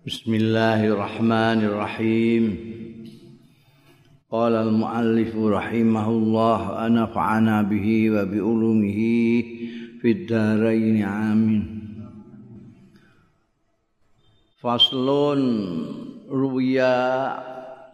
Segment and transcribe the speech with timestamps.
[0.00, 2.44] Bismillahirrahmanirrahim.
[4.32, 11.60] Qala al-muallif rahimahullah ana fa'ana bihi wa bi ulumihi fid dharain amin.
[14.64, 15.40] Faslun
[16.32, 17.36] ruya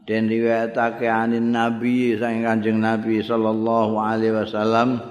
[0.06, 5.02] den riwayatake anin nabi sang kanjeng nabi sallallahu alaihi wasallam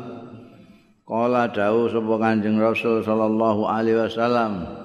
[1.04, 4.85] Kala dawuh sapa Kanjeng Rasul sallallahu alaihi wasallam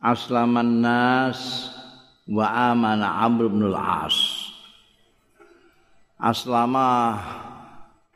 [0.00, 1.68] Aslaman nas
[2.24, 4.16] wa amana Amr bin al-As.
[6.16, 7.20] Aslama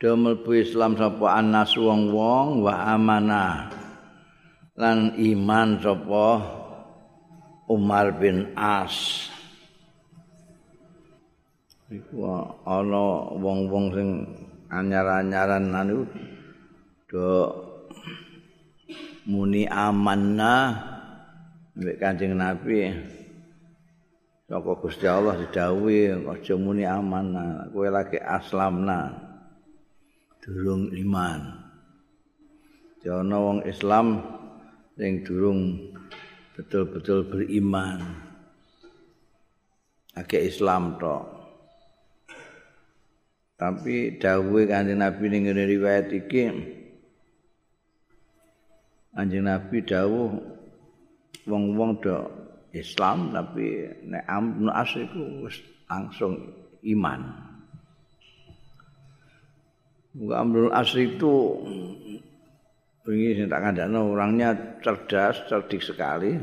[0.01, 3.69] damel bu Islam sapa anas wong-wong wa amana
[4.73, 6.25] lan iman sapa
[7.69, 9.29] Umar bin As.
[11.93, 12.25] Iku
[12.65, 14.09] ana wong-wong sing
[14.73, 16.09] anyar-anyaran anu
[17.05, 17.29] do
[19.29, 20.94] muni amanna
[21.75, 22.87] mbek Kanjeng Nabi
[24.47, 29.11] saka Gusti Allah didhawuhi aja muni amanna kowe lagi aslamna
[30.39, 31.65] durung iman.
[33.01, 34.21] Jono wong Islam
[34.95, 35.91] sing durung
[36.53, 38.23] betul-betul beriman.
[40.15, 41.27] Agak Islam tok.
[43.59, 46.51] Tapi dawuhe Kanjeng Nabi ning riwayat iki
[49.15, 50.54] Anjing Nabi dawuh
[51.45, 52.17] wong-wong do
[52.75, 56.35] Islam tapi nek Amr As iku wis langsung
[56.83, 57.21] iman.
[60.15, 61.63] Muga Amr As itu
[63.05, 66.33] ini tak kandakno orangnya cerdas, cerdik sekali.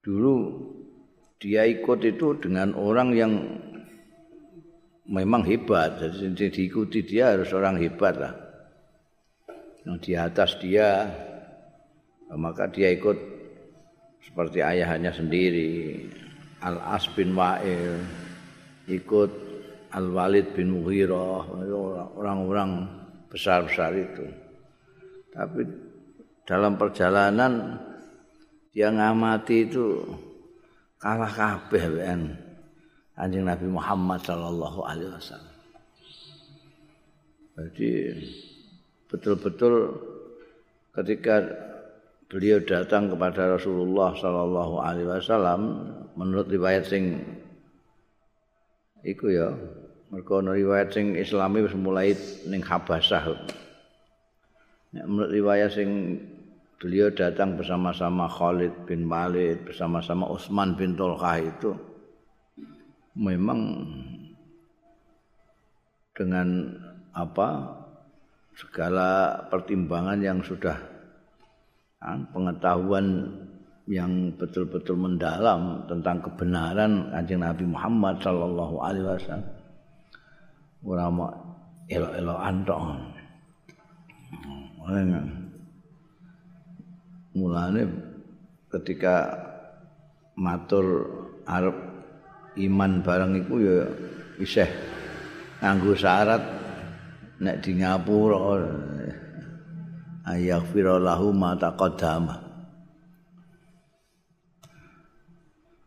[0.00, 0.34] Dulu
[1.36, 3.32] dia ikut itu dengan orang yang
[5.04, 6.00] memang hebat.
[6.00, 8.34] Jadi diikuti dia harus orang hebat lah.
[9.84, 11.08] yang di atas dia
[12.36, 13.16] maka dia ikut
[14.20, 16.04] seperti ayahnya sendiri.
[16.60, 18.02] Al-As bin Wa'il
[18.90, 19.30] ikut
[19.94, 21.48] Al-Walid bin Mughirah.
[22.18, 22.84] Orang-orang
[23.32, 24.26] besar-besar itu.
[25.32, 25.64] Tapi
[26.44, 27.78] dalam perjalanan
[28.72, 30.02] dia ngamati itu
[30.98, 32.20] kalah kabeh kan
[33.18, 35.56] anjing Nabi Muhammad sallallahu alaihi wasallam.
[37.58, 37.90] Jadi
[39.10, 39.74] betul-betul
[40.94, 41.42] ketika
[42.28, 45.60] beliau datang kepada Rasulullah sallallahu alaihi wasallam
[46.12, 47.24] menurut riwayat sing
[49.00, 49.48] iku ya
[50.12, 52.12] mergo riwayat sing islami wis mulai
[52.44, 53.32] ning Habasyah
[54.88, 56.20] Nek menurut riwayat sing
[56.76, 61.72] beliau datang bersama-sama Khalid bin Walid bersama-sama Utsman bin Tolkah itu
[63.16, 63.88] memang
[66.12, 66.76] dengan
[67.16, 67.72] apa
[68.52, 70.97] segala pertimbangan yang sudah
[72.02, 73.26] pengetahuan
[73.88, 79.48] yang betul-betul mendalam tentang kebenaran kanjeng Nabi Muhammad sallallahu alaihi wasallam.
[80.84, 81.32] Ora mau
[81.88, 82.80] elok-elokan tok.
[87.34, 87.82] Mulane
[88.68, 89.30] ketika
[90.36, 91.08] matur
[91.48, 91.76] arep
[92.60, 93.78] iman bareng iku ya
[94.38, 94.70] isih
[95.60, 96.42] nganggo syarat
[97.42, 98.58] nek di ngapura
[100.28, 102.36] ayaghfira lahu ma taqaddama.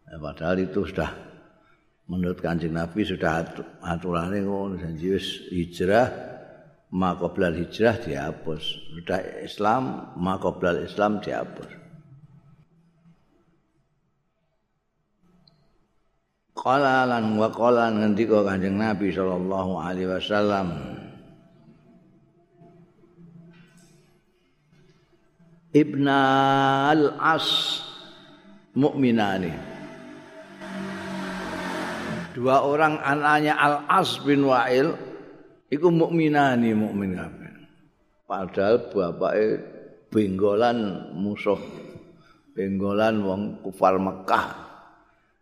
[0.10, 1.14] Ya, padahal itu sudah
[2.10, 3.48] menurut kanjeng Nabi sudah
[3.80, 6.12] aturannya ngono janji wis hijrah
[6.92, 8.64] maka hijrah dihapus.
[9.00, 10.52] Sudah Islam maka
[10.84, 11.80] Islam dihapus.
[16.62, 20.68] Qala lan wa qala ngendika Kanjeng Nabi sallallahu alaihi wasallam
[25.72, 26.20] Ibna
[26.92, 27.80] al-As
[28.76, 29.56] mukminani.
[32.36, 34.92] Dua orang anaknya Al-As bin Wa'il
[35.72, 37.56] iku mukminani mukmin kabeh.
[38.28, 39.48] Padahal bapake
[40.12, 41.60] benggolan musuh
[42.52, 44.52] benggolan wong kufar Mekah.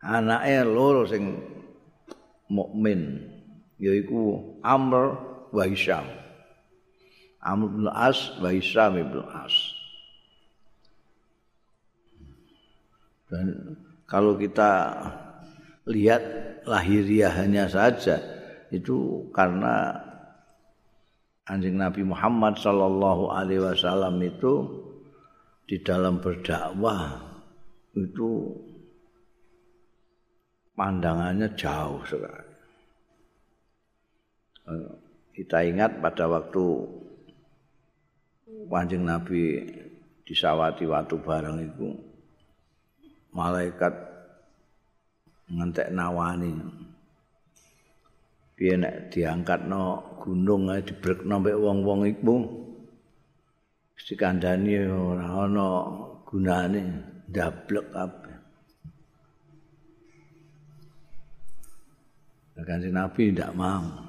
[0.06, 1.42] Anake loro sing
[2.54, 3.18] mukmin
[3.82, 5.18] yaiku Amr
[5.50, 6.06] wa Hisham.
[7.42, 9.79] Amr bin As wa Hisham bin As.
[13.30, 13.78] Dan
[14.10, 14.98] kalau kita
[15.86, 16.22] lihat
[16.66, 18.18] lahiriahnya saja
[18.74, 19.94] itu karena
[21.46, 24.54] anjing Nabi Muhammad Sallallahu Alaihi Wasallam itu
[25.66, 27.22] di dalam berdakwah
[27.94, 28.54] itu
[30.74, 32.50] pandangannya jauh sekali.
[35.34, 36.66] Kita ingat pada waktu
[38.70, 39.66] anjing Nabi
[40.26, 42.09] disawati waktu bareng itu
[43.36, 43.94] malaikat
[45.50, 46.52] ngentek nawani
[48.56, 49.84] piye nek diangkatno
[50.22, 52.36] gunung ae dibrekno mek wong-wong iku
[53.94, 55.68] mesti kandhani ora ana
[56.28, 56.82] gunane
[57.30, 58.30] ndablek kabeh
[62.60, 64.09] Kanjeng Nabi ndak mau.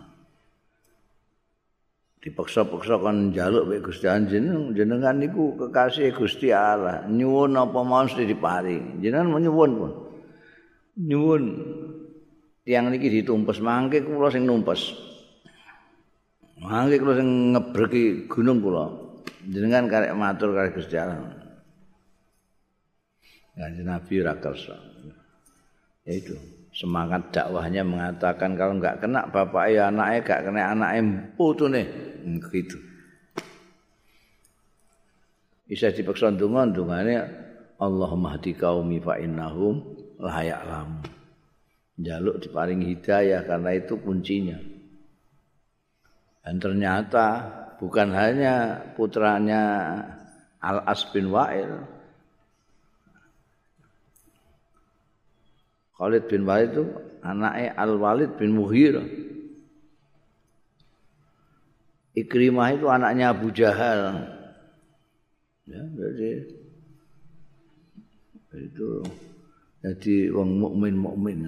[2.20, 7.08] Dipaksa-paksa kan njaluk mek Gusti Anjen jenengan niku kekasih Gusti Allah.
[7.08, 9.00] Nyuwun apa mesti diparing.
[9.00, 9.92] Jenengan nyuwun pun.
[11.00, 11.44] Nyuwun
[12.68, 14.92] tiang niki ditumpes mangke kula sing numpes.
[16.60, 18.84] Mangke kula sing ngebreki gunung kula.
[19.48, 21.24] Jenengan karek matur karo Gusti Allah.
[23.56, 24.76] Kanjeng Nabi ora kersa.
[26.04, 26.59] Itu.
[26.80, 31.00] Semangat dakwahnya mengatakan kalau enggak kena bapak ya anaknya enggak kena anaknya
[31.36, 31.86] putu nih.
[32.48, 32.80] Gitu.
[35.68, 37.20] Bisa dipaksa dungan dungannya
[37.76, 39.84] Allahumma hati kaumi fa innahum
[40.16, 41.04] layak lamu.
[42.00, 44.56] Jaluk diparing hidayah karena itu kuncinya.
[46.40, 47.26] Dan ternyata
[47.76, 49.62] bukan hanya putranya
[50.64, 51.99] Al As bin Wa'il
[56.00, 56.84] Khalid bin Walid itu
[57.20, 59.04] anaknya Al Walid bin Muhir.
[62.16, 64.16] Ikrimah itu anaknya Abu Jahal.
[65.68, 66.30] Ya, jadi
[68.64, 68.88] itu
[69.84, 71.38] jadi wong mukmin mukmin.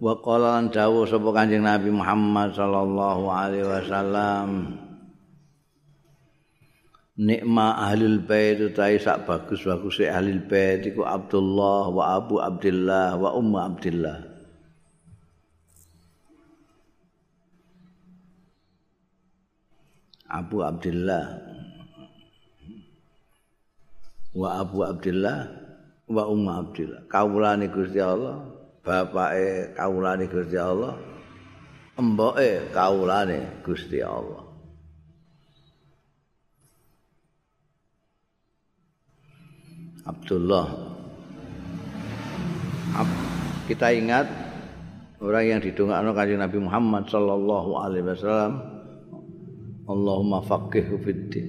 [0.00, 4.48] Wa qala dawuh sapa Kanjeng Nabi Muhammad sallallahu alaihi wasallam
[7.16, 13.56] nikma ahlul bait utahe sak bagus-bagus ahlul bait iku Abdullah wa Abu Abdullah wa Ummu
[13.56, 14.20] Abdullah
[20.28, 21.24] Abu Abdullah
[24.36, 25.38] wa Abu Abdullah
[26.12, 28.44] wa Ummu Abdullah kawulane Gusti Allah
[28.84, 31.00] bapake kawulane Gusti Allah
[31.96, 34.45] emboke kawulane Gusti Allah
[40.06, 40.66] Abdullah.
[43.66, 44.26] Kita ingat
[45.18, 48.54] orang yang didongakno kanjeng Nabi Muhammad sallallahu alaihi wasallam
[49.90, 51.46] Allahumma faqihhu fiddin.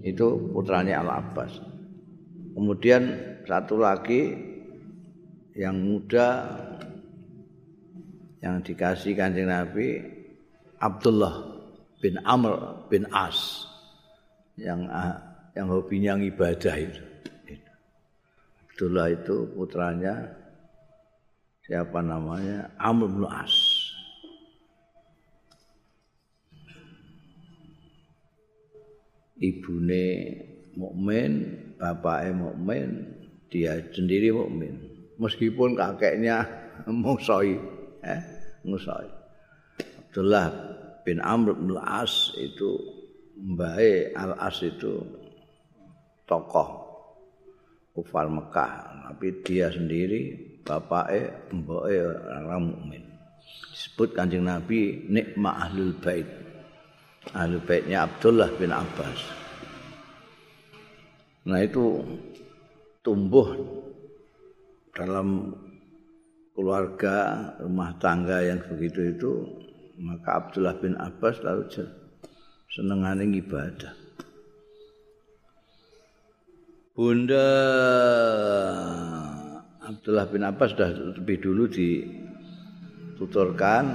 [0.00, 1.60] Itu putranya Al Abbas.
[2.56, 3.02] Kemudian
[3.44, 4.32] satu lagi
[5.52, 6.48] yang muda
[8.40, 10.00] yang dikasih kanjeng Nabi
[10.80, 11.60] Abdullah
[12.00, 13.68] bin Amr bin As
[14.56, 14.88] yang
[15.52, 17.09] yang hobinya ibadah itu.
[18.80, 20.24] Abdullah itu putranya
[21.68, 23.52] siapa namanya Amr bin As.
[29.36, 30.32] Ibune
[30.80, 33.04] mukmin, bapaknya mukmin,
[33.52, 34.80] dia sendiri mukmin.
[35.20, 36.48] Meskipun kakeknya
[37.04, 37.60] musoi,
[38.00, 38.22] eh,
[38.64, 39.12] musoi.
[40.08, 40.48] Abdullah
[41.04, 42.80] bin Amr bin As itu
[43.44, 45.04] Mbak Al As itu
[46.24, 46.79] tokoh
[48.00, 48.72] kufar Mekah,
[49.12, 50.32] tapi dia sendiri
[50.64, 51.92] bapake mboke
[52.32, 53.04] orang mukmin.
[53.76, 56.24] Disebut Kanjeng Nabi nikma ahlul bait.
[57.36, 59.20] Ahlul baitnya Abdullah bin Abbas.
[61.44, 62.00] Nah itu
[63.04, 63.52] tumbuh
[64.96, 65.52] dalam
[66.56, 69.32] keluarga rumah tangga yang begitu itu
[70.00, 71.68] maka Abdullah bin Abbas lalu
[72.72, 73.99] senengane ibadah.
[77.00, 77.48] Bunda
[79.80, 81.64] Abdullah bin Abbas sudah lebih dulu
[83.16, 83.88] dituturkan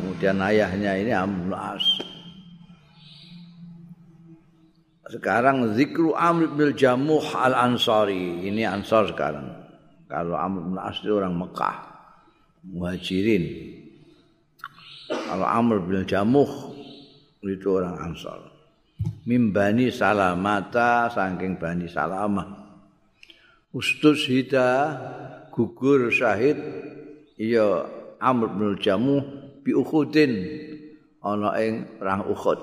[0.00, 1.84] kemudian ayahnya ini Amr As
[5.12, 9.52] sekarang zikru Amr bin Jamuh al Ansari ini Ansar sekarang.
[10.08, 11.76] Kalau Amr bin As itu orang Mekah.
[12.72, 13.44] Muhajirin.
[15.12, 16.72] Kalau Amr bin Jamuh
[17.44, 18.55] itu orang Ansar
[19.26, 22.66] mimbani salamata saking bani salamah.
[23.74, 24.96] Ustus hida
[25.52, 26.56] gugur syahid
[27.36, 27.84] iya
[28.16, 29.20] Amr bin Jamuh
[29.60, 30.32] bi Uhudin
[31.20, 32.60] ana ing perang Uhud.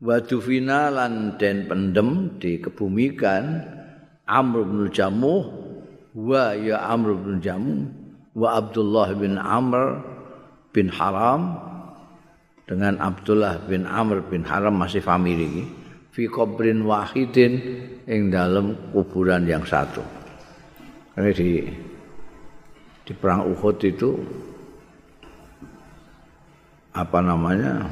[0.00, 3.44] Wadufina lan den pendem dikebumikan
[4.24, 5.44] Amr bin Jamuh
[6.16, 7.84] wa ya Amr bin Jamuh
[8.34, 10.00] wa Abdullah bin Amr
[10.72, 11.69] bin Haram
[12.70, 15.66] dengan Abdullah bin Amr bin Haram masih famili
[16.14, 17.58] fi qabrin wahidin
[18.06, 19.98] ing dalam kuburan yang satu.
[21.18, 21.50] Ini di
[23.02, 24.14] di perang Uhud itu
[26.94, 27.90] apa namanya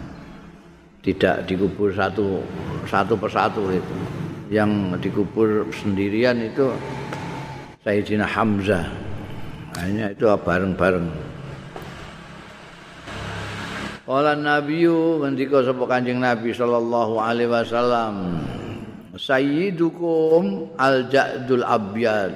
[1.02, 2.38] tidak dikubur satu
[2.87, 3.97] satu persatu itu.
[4.49, 6.70] Yang dikubur sendirian itu
[7.82, 8.87] Sayyidina Hamzah.
[9.82, 11.27] Hanya itu bareng-bareng
[14.09, 18.41] Kala Nabiyu ngendika sapa Kanjeng Nabi sallallahu alaihi wasallam
[19.12, 22.33] Sayyidukum al-Ja'dul Abyad.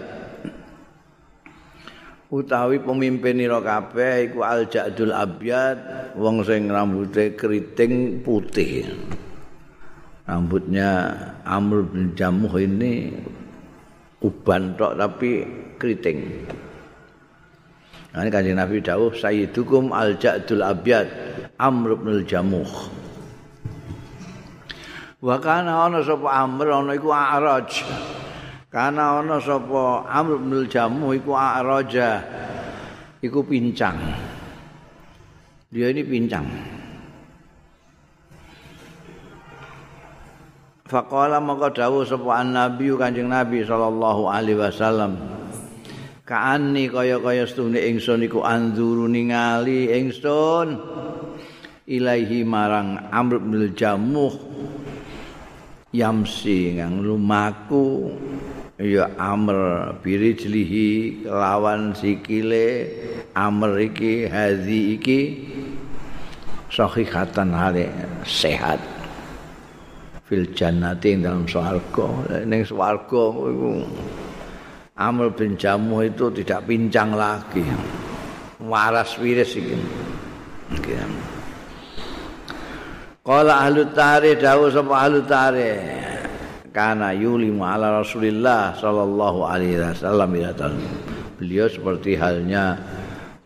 [2.28, 8.92] Utawi pemimpin ira kabeh iku al-Ja'dul Abyad wong sing rambuté keriting putih.
[10.28, 11.16] Rambutnya
[11.48, 13.16] Amr bin Jamuh ini
[14.20, 15.40] uban tok tapi
[15.80, 16.44] keriting
[18.12, 21.08] Nah, ini kanjeng Nabi dawuh Sayyidukum al-Ja'dul Abyad
[21.56, 22.68] Amr bin Jamuh.
[25.24, 27.80] Wa kana ana sapa Amr ana iku A'raj.
[28.68, 32.20] Kana ana sapa Amr bin Jamuh iku A'raja.
[33.24, 33.96] Iku pincang.
[35.72, 36.44] Dia ini pincang.
[40.84, 45.16] Faqala maka dawuh sapa Nabi Kanjeng Nabi sallallahu alaihi wasallam.
[46.32, 50.80] Kaani kaya-kaya stune ingsun iku anzuru ningali ingsun.
[51.84, 54.32] Ilahi marang amr bin jamuh.
[55.92, 58.16] Yamsi ngang lumaku.
[58.80, 62.88] Ya amr birijlihi lawan sikile.
[63.36, 65.20] Amr iki hazi iki.
[66.72, 67.92] Sahihatan hale
[68.24, 68.80] sehat.
[70.24, 72.08] Fil jannati dalam swarga.
[72.48, 73.84] Ning swarga iku
[74.92, 77.64] Amr bin Jamuh itu tidak pincang lagi.
[78.60, 79.76] Waras wiris iki.
[83.22, 85.78] Qala ahlu tarikh dawuh sapa ahlu tarikh
[86.74, 90.34] kana yuli ala Rasulillah sallallahu alaihi wasallam
[91.38, 92.80] Beliau seperti halnya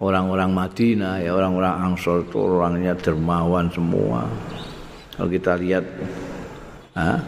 [0.01, 4.25] orang-orang Madinah ya orang-orang Ansor itu orangnya dermawan semua.
[5.17, 5.85] Kalau kita lihat
[6.97, 7.21] ha?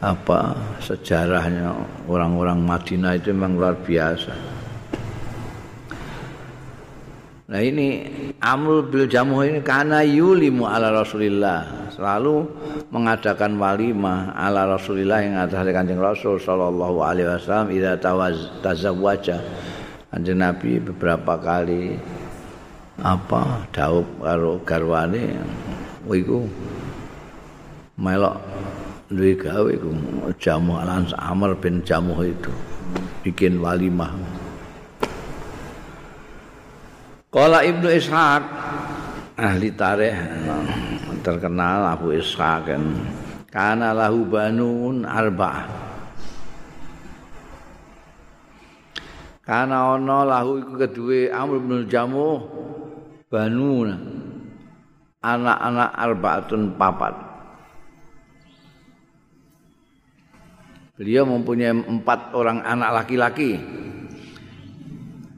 [0.00, 0.52] Apa
[0.84, 1.72] sejarahnya
[2.04, 4.56] orang-orang Madinah itu memang luar biasa.
[7.46, 8.02] Nah ini
[8.42, 12.42] Amrul bil Jamuh ini karena yulimu ala Rasulillah selalu
[12.90, 19.38] mengadakan walimah ala Rasulillah yang atas kanjeng Rasul Shallallahu Alaihi Wasallam ida tawaz tazawwaja
[20.10, 21.94] kanjeng Nabi beberapa kali
[22.98, 25.38] apa daup karo garwane
[26.02, 26.50] wiku
[27.94, 28.42] melok
[29.06, 29.90] duwe gawe iku
[30.42, 30.78] jamu
[31.14, 32.50] Amr bin Jamuh itu.
[33.22, 34.14] Bikin walimah.
[37.30, 38.42] Kala Ibnu Ishaq
[39.38, 40.18] ahli tarikh
[41.22, 42.82] terkenal Abu Ishaq kan.
[43.50, 45.66] Kana lahu banun arba'ah.
[49.46, 52.42] Kana ana lahu iku kedue Amr bin Jamuh
[53.30, 53.94] banun
[55.22, 57.25] anak-anak arbaatun papat
[60.96, 63.60] Beliau mempunyai empat orang anak laki-laki.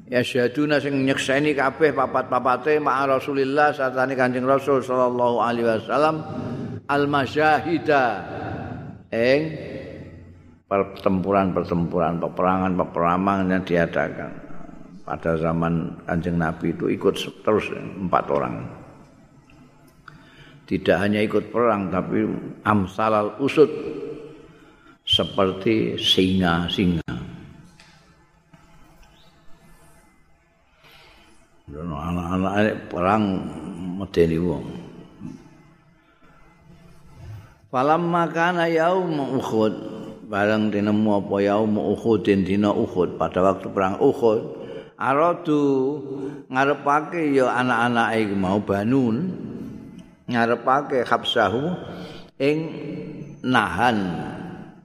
[0.07, 6.25] Ya syahaduna sing nyekseni kabeh papat-papate ma'a Rasulillah satane Kanjeng Rasul sallallahu alaihi wasallam
[6.89, 8.05] al-masyahida
[9.13, 9.41] ing
[10.65, 14.33] pertempuran-pertempuran, peperangan-peperangan yang diadakan
[15.05, 18.55] pada zaman Kanjeng Nabi itu ikut terus empat orang.
[20.69, 22.29] Tidak hanya ikut perang tapi
[22.65, 23.69] amsalal usud
[25.09, 27.01] seperti singa-singa.
[31.99, 33.25] Anak-anak perang
[33.97, 34.65] medeni wong.
[37.69, 39.75] Falam makana yaum Uhud,
[40.29, 44.41] bareng dinemu apa yaum Uhud dina Uhud pada waktu perang Uhud,
[44.97, 45.65] aradu
[46.49, 49.37] ngarepake ya anak-anak iki mau banun
[50.29, 51.77] ngarepake habsahu
[52.41, 52.59] ing
[53.45, 53.99] nahan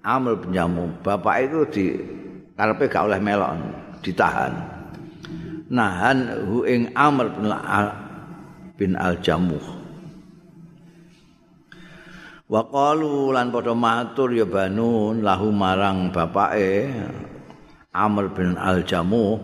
[0.03, 1.85] Amr bin Jamum, bapak itu di
[2.59, 3.55] karepe gak oleh melok,
[4.03, 4.51] ditahan.
[5.71, 7.87] Nahan hu ing Amr bin Al
[8.75, 9.63] bin Al Jamuh.
[12.51, 16.91] Wa qalu lan padha matur ya banun lahu marang bapake
[17.95, 19.39] Amr bin Al Jamuh,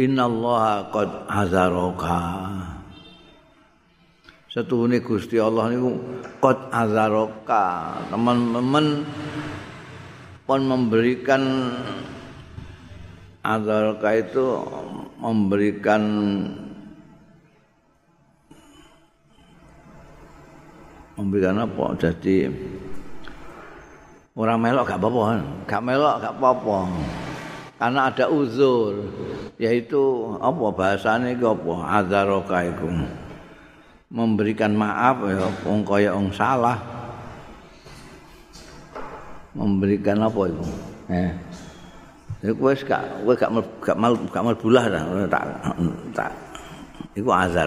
[0.00, 2.24] innallaha qad hazaraka.
[4.48, 5.92] Setuhune Gusti Allah niku
[6.40, 8.00] qad hazaraka.
[8.10, 9.04] Teman-teman
[10.48, 11.44] pun memberikan
[13.44, 14.64] azalka itu
[15.20, 16.02] memberikan
[21.20, 21.84] memberikan apa?
[22.00, 22.48] Jadi
[24.40, 25.20] orang melok gak apa-apa
[25.68, 26.78] gak melok gak apa-apa.
[27.76, 29.04] Karena ada uzur
[29.60, 30.64] yaitu apa?
[30.72, 32.00] Bahasanya itu apa?
[32.00, 32.88] Azaroka itu
[34.08, 36.97] memberikan maaf ya wong kaya salah
[39.56, 40.64] memberikan apa itu
[41.08, 41.32] eh
[42.38, 43.50] Iku wis gak kowe gak
[43.82, 44.86] gak mal gak mal bulah
[45.26, 45.42] tak
[46.14, 46.30] tak
[47.18, 47.66] iku azar.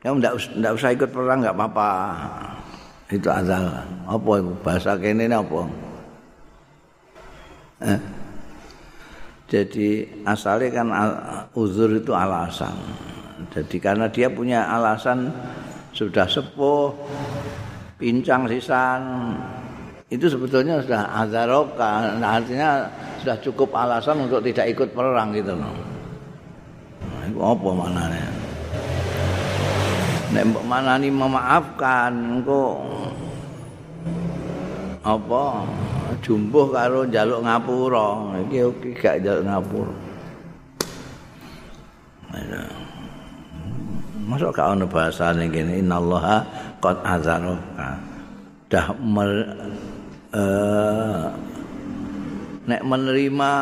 [0.00, 1.90] Kamu ndak ndak usah ikut perang nggak apa-apa.
[3.12, 3.68] Itu azal.
[4.08, 5.60] Apa itu bahasa kene apa?
[7.84, 8.00] Eh?
[9.44, 9.88] Jadi
[10.24, 10.88] asalnya kan
[11.52, 12.72] uzur itu alasan.
[13.52, 15.28] Jadi karena dia punya alasan
[15.92, 16.96] sudah sepuh,
[18.00, 19.36] pincang sisan,
[20.12, 22.84] itu sebetulnya sudah azaroka, nah, artinya
[23.24, 25.72] sudah cukup alasan untuk tidak ikut perang gitu loh.
[27.04, 28.28] Nah, itu apa maknanya?
[30.34, 32.82] Nek mana nih memaafkan, engko
[35.04, 35.62] apa
[36.20, 38.40] jumbuh karo jaluk ngapura.
[38.48, 39.94] Iki oke gak jaluk ngapura.
[44.24, 46.42] Masuk gak ono bahasane kene innallaha
[46.82, 48.00] qad azaroka.
[48.72, 48.90] Dah
[50.34, 51.30] uh,
[52.66, 53.52] nek menerima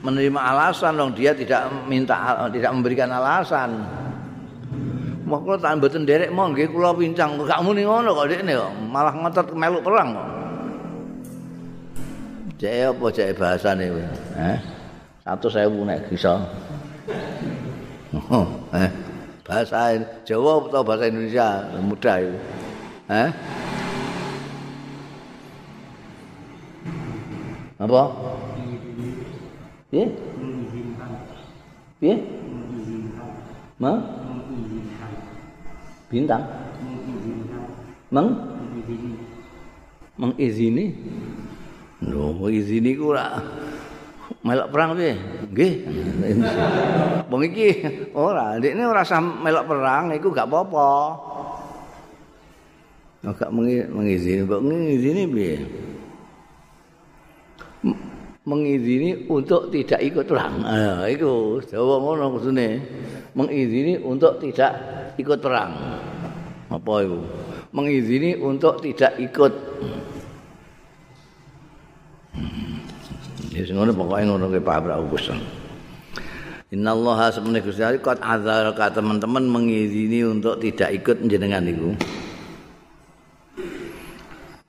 [0.00, 3.70] menerima alasan dong dia tidak minta tidak memberikan alasan.
[5.30, 7.38] Kalau tak mboten derek mau nggih kula pincang.
[7.46, 8.72] Gak muni ngono kok dekne kok.
[8.90, 10.28] Malah ngotot meluk perang kok.
[12.58, 14.04] Jek apa jek bahasane kuwi
[14.36, 14.58] eh?
[15.22, 16.34] Satu saya nek bisa.
[18.74, 18.90] Eh
[19.50, 21.66] bahasa Jawa atau bahasa Indonesia?
[21.82, 22.38] Mudah itu
[23.10, 23.28] eh
[27.80, 28.02] Apa?
[29.88, 30.04] Piye?
[31.96, 32.16] Piye?
[33.80, 33.96] Ma?
[36.12, 36.44] Bintang.
[38.12, 38.28] Meng?
[40.20, 40.92] Mengizini.
[42.04, 43.40] Lho, izini ku ora
[44.44, 45.16] melok perang piye?
[45.48, 45.72] Nggih.
[47.32, 47.68] Wong iki
[48.12, 50.88] ora, ndekne ora usah melok perang iku gak apa-apa.
[53.24, 55.56] Gak mengizini, kok ngizini piye?
[58.44, 60.64] Mengizini untuk tidak ikut perang.
[60.64, 62.68] Nah, itu Jawa ngono kudune.
[63.36, 64.72] Mengizini untuk tidak
[65.20, 65.70] ikut perang.
[66.70, 67.20] Apa itu?
[67.70, 69.52] Mengizini untuk tidak ikut.
[73.50, 75.30] Ya ngono pokoke ngono ke Pak Agus.
[76.70, 81.98] Inna Allah sebenarnya Gusti Allah kot azal teman-teman mengizini untuk tidak ikut jenengan itu.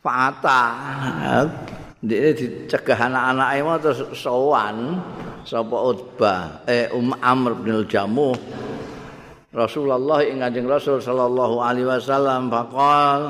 [0.02, 0.66] Fata
[2.02, 4.98] Dia dicegah anak-anaknya mau terus sowan
[5.46, 8.34] sapa Utbah eh Um Amr bin Jamuh
[9.54, 13.22] Rasulullah ing Kanjeng Rasul sallallahu alaihi wasallam faqal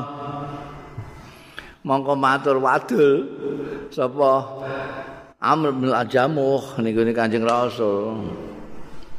[1.83, 3.27] mongko matur wadul
[3.91, 4.63] sapa
[5.43, 8.23] Amr bin Jamuh niku Kanjeng Rasul.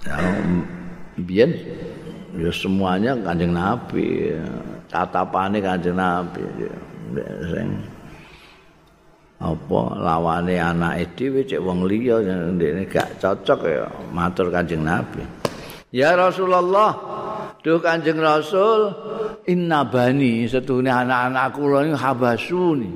[0.01, 0.17] Ya
[1.21, 1.53] biyen
[2.41, 4.33] ya semuanya Kanjeng Nabi
[4.89, 6.41] tatapane Kanjeng Nabi
[7.53, 7.69] sing
[9.43, 12.23] apa lawane anake dhewe cek wong liya
[12.55, 15.27] ndekne gak cocok ya matur Kanjeng Nabi.
[15.93, 16.95] Ya Rasulullah,
[17.61, 18.95] duh Kanjeng Rasul,
[19.51, 22.91] inna bani setune anak-anak kula ini habasuni.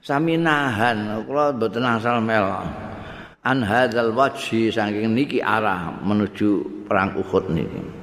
[0.00, 2.48] Sami nahan, kula mboten asal mel.
[3.44, 7.97] An hadzal wajhi saking niki arah menuju perang Uhud niki.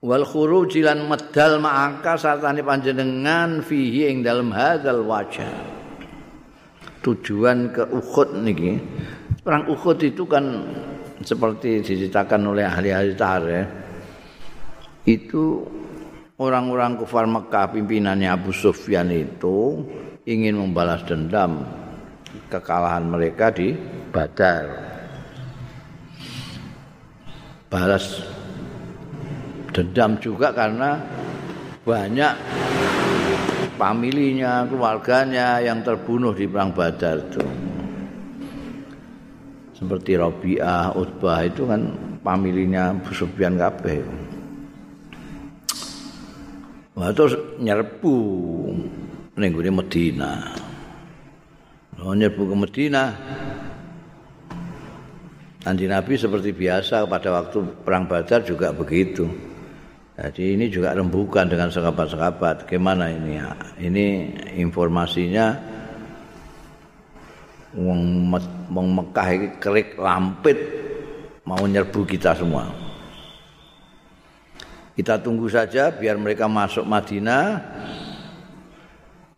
[0.00, 5.52] Wal khuruj lan medal ma'aka satane panjenengan fihi ing dalem hadzal wajah.
[7.00, 8.76] Tujuan ke Uhud niki
[9.40, 10.44] perang Uhud itu kan
[11.20, 13.68] seperti diceritakan oleh ahli-ahli tarikh
[15.08, 15.64] itu
[16.36, 19.84] orang-orang kufar Mekah pimpinannya Abu Sufyan itu
[20.28, 21.64] ingin membalas dendam
[22.52, 23.72] kekalahan mereka di
[24.12, 24.92] Badar.
[27.70, 28.39] Balas
[29.70, 30.98] dendam juga karena
[31.86, 32.34] banyak
[33.80, 37.44] familinya, keluarganya yang terbunuh di perang Badar itu.
[39.72, 41.88] Seperti Robiah, Utbah itu kan
[42.20, 44.04] familinya Sufyan kabeh.
[46.92, 48.16] Wah terus nyerbu
[49.40, 50.52] ning Medina.
[52.00, 53.04] Oh, nyerbu ke Medina.
[55.64, 59.49] Nanti Nabi seperti biasa pada waktu perang Badar juga begitu.
[60.20, 62.68] Jadi ini juga rembukan dengan sahabat-sahabat.
[62.68, 63.56] Gimana ini ya?
[63.80, 64.06] Ini
[64.60, 65.56] informasinya
[67.72, 68.28] wong
[68.68, 70.60] wong Mekah ini kerik lampit
[71.48, 72.68] mau nyerbu kita semua.
[74.92, 77.56] Kita tunggu saja biar mereka masuk Madinah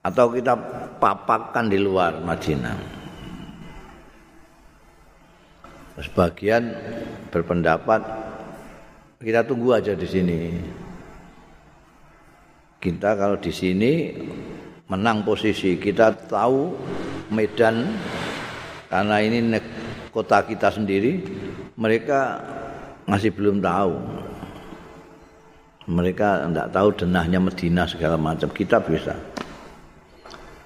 [0.02, 0.58] atau kita
[0.98, 2.78] papakan di luar Madinah.
[6.02, 6.74] Sebagian
[7.30, 8.31] berpendapat
[9.22, 10.38] kita tunggu aja di sini.
[12.82, 14.10] Kita kalau di sini
[14.90, 16.74] menang posisi, kita tahu
[17.30, 17.94] medan
[18.90, 19.38] karena ini
[20.10, 21.22] kota kita sendiri,
[21.78, 22.42] mereka
[23.06, 23.94] masih belum tahu.
[25.82, 28.50] Mereka tidak tahu denahnya Medina segala macam.
[28.50, 29.14] Kita bisa.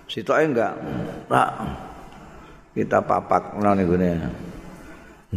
[0.09, 0.77] Situ enggak,
[1.29, 1.51] Pak.
[2.77, 4.29] Kita papak nang ngene.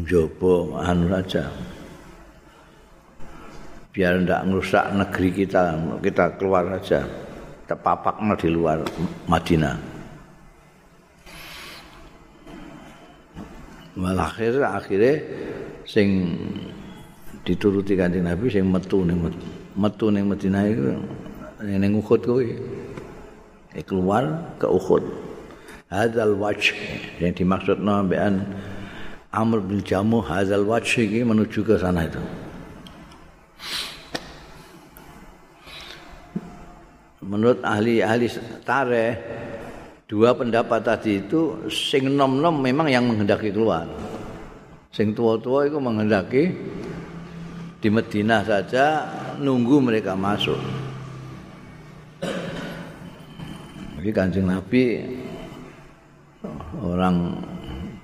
[0.03, 1.47] Jopo anu saja.
[3.99, 7.03] Biar tidak merusak negeri kita kita keluar saja
[7.67, 8.79] kita papaknya di luar
[9.27, 9.75] Madinah.
[13.99, 15.19] Malah akhirnya
[15.83, 16.31] sing
[17.43, 19.19] dituruti kanjeng Nabi sing metu ning
[19.75, 20.95] metu ning Madinah itu
[21.67, 22.55] ning Uhud kuwi.
[23.75, 25.03] E keluar ke Uhud.
[25.91, 26.71] Hadzal wajh
[27.19, 28.47] yang dimaksud nambean
[29.35, 32.23] Amr bin Jamuh hadzal wajh iki menuju ke sana itu
[37.29, 38.25] menurut ahli-ahli
[38.65, 39.13] tareh
[40.09, 43.85] dua pendapat tadi itu sing nom-nom memang yang menghendaki keluar.
[44.89, 46.49] Sing tua-tua itu menghendaki
[47.77, 49.05] di Madinah saja
[49.37, 50.57] nunggu mereka masuk.
[54.01, 54.83] Jadi kancing Nabi
[56.81, 57.37] orang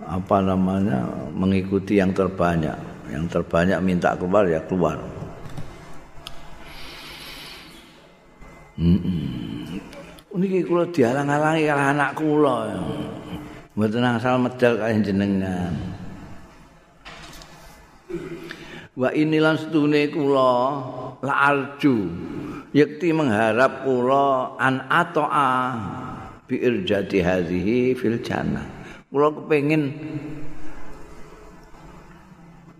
[0.05, 1.01] apa namanya
[1.33, 2.77] mengikuti yang terbanyak,
[3.09, 5.14] yang terbanyak minta keluar ya keluar.
[8.75, 12.55] Niki kula dialang-alangi karo anak kula.
[13.75, 15.75] Mboten asal medal kaya jenengan.
[18.95, 20.51] Wa inilan setune kula
[21.23, 21.95] la arju
[22.75, 25.51] yakti mengharap kula an atoa
[26.47, 28.63] bi irjati hadhihi fil jannah.
[29.07, 29.91] Kula kepengin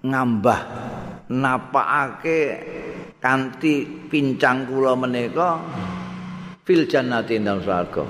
[0.04, 0.60] ngambah
[1.32, 2.40] napakake
[3.26, 5.58] kanthi pincang kula menika
[6.62, 8.06] fil jannati dalam swarga.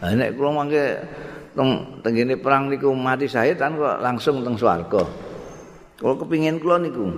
[0.00, 0.84] Lah nek kula mangke
[1.52, 5.04] teng tengene perang niku mati syahid kok langsung teng swarga.
[6.00, 7.12] Kula kepingin kula niku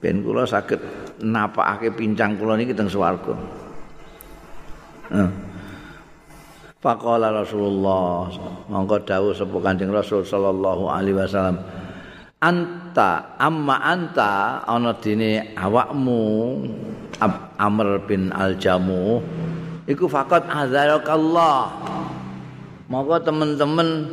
[0.00, 0.80] ben kula saged
[1.20, 3.36] napakake pincang kula niki teng swarga.
[6.80, 8.32] Faqala Rasulullah
[8.72, 11.60] monggo dawuh sapa Kanjeng Rasul sallallahu alaihi wasallam
[12.40, 16.20] anta amma anta ana dene awakmu
[17.60, 19.20] Amr bin Al-Jamu
[19.84, 21.68] iku faqat azarakallah
[22.88, 24.08] moko teman-teman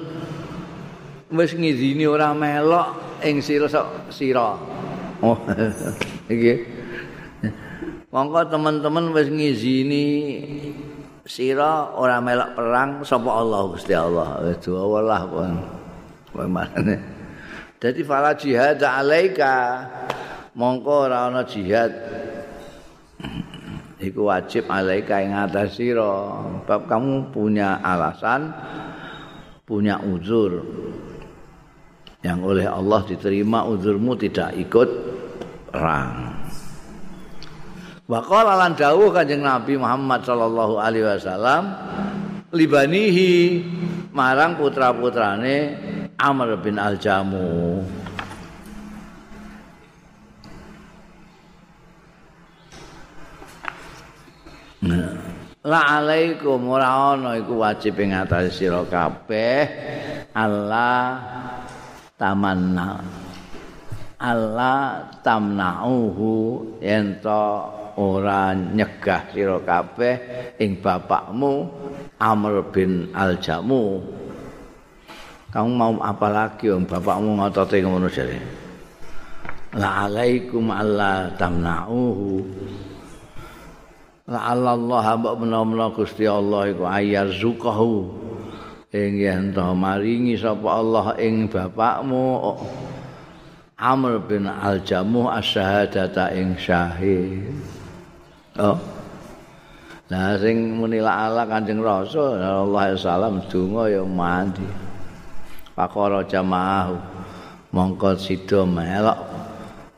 [1.32, 3.68] wis ngizini ora melok ing sira
[4.12, 4.60] sira.
[5.24, 5.40] Oh
[6.32, 6.78] iki.
[8.12, 10.06] Mongko teman-teman wis ngizini
[11.24, 14.44] sira ora melok perang sapa Allah Gusti Allah?
[14.44, 15.48] Wis duwalah kok
[16.36, 17.17] Bagaimana?
[17.78, 19.86] Jadi fala jihad alaika.
[20.58, 21.94] Mongko ora ana jihad.
[23.98, 25.78] Iku wajib alaika ing atas
[26.66, 28.54] bab kamu punya alasan
[29.66, 30.66] punya uzur.
[32.26, 34.90] Yang oleh Allah diterima uzurmu tidak ikut
[35.70, 36.34] perang.
[38.08, 41.76] Wa qala lan dawuh Kanjeng Nabi Muhammad sallallahu alaihi wasallam
[42.56, 43.62] libanihi
[44.16, 45.76] marang putra-putrane
[46.18, 47.86] Amr bin Al-Jamu.
[55.68, 59.62] La alaikum ora ana iku wajib ing atase sira kabeh.
[60.34, 61.22] Allah
[62.18, 62.98] tamanna.
[64.18, 66.34] Allah tamnauhu.
[66.82, 67.46] Ento
[68.02, 70.16] ora nyegah sira kabeh
[70.58, 71.70] ing bapakmu
[72.18, 74.02] Amr bin Al-Jamu
[75.58, 78.38] kamu mau apa lagi om bapakmu ngotote ngono jare.
[79.74, 82.46] La alaikum alla tamna'uhu.
[84.30, 88.06] La Allah mbok menawa Gusti Allah iku ayar zukahu
[88.94, 92.38] ing yen to maringi sapa Allah ing bapakmu.
[93.82, 97.50] Amr bin Al-Jamuh as-syahadata ing syahid.
[98.62, 98.78] Oh.
[100.14, 104.87] Nah sing muni la ala Kanjeng Rasul sallallahu alaihi wasallam donga ya mandi.
[105.78, 106.98] Pakara jamaah.
[107.70, 109.20] Mongko sida melok.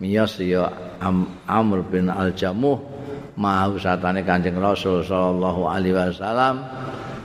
[0.03, 0.67] Miyos ya
[1.47, 2.79] Amr bin Al-Jamuh
[3.39, 6.67] mau satane Kanjeng Rasul sallallahu alaihi wasallam.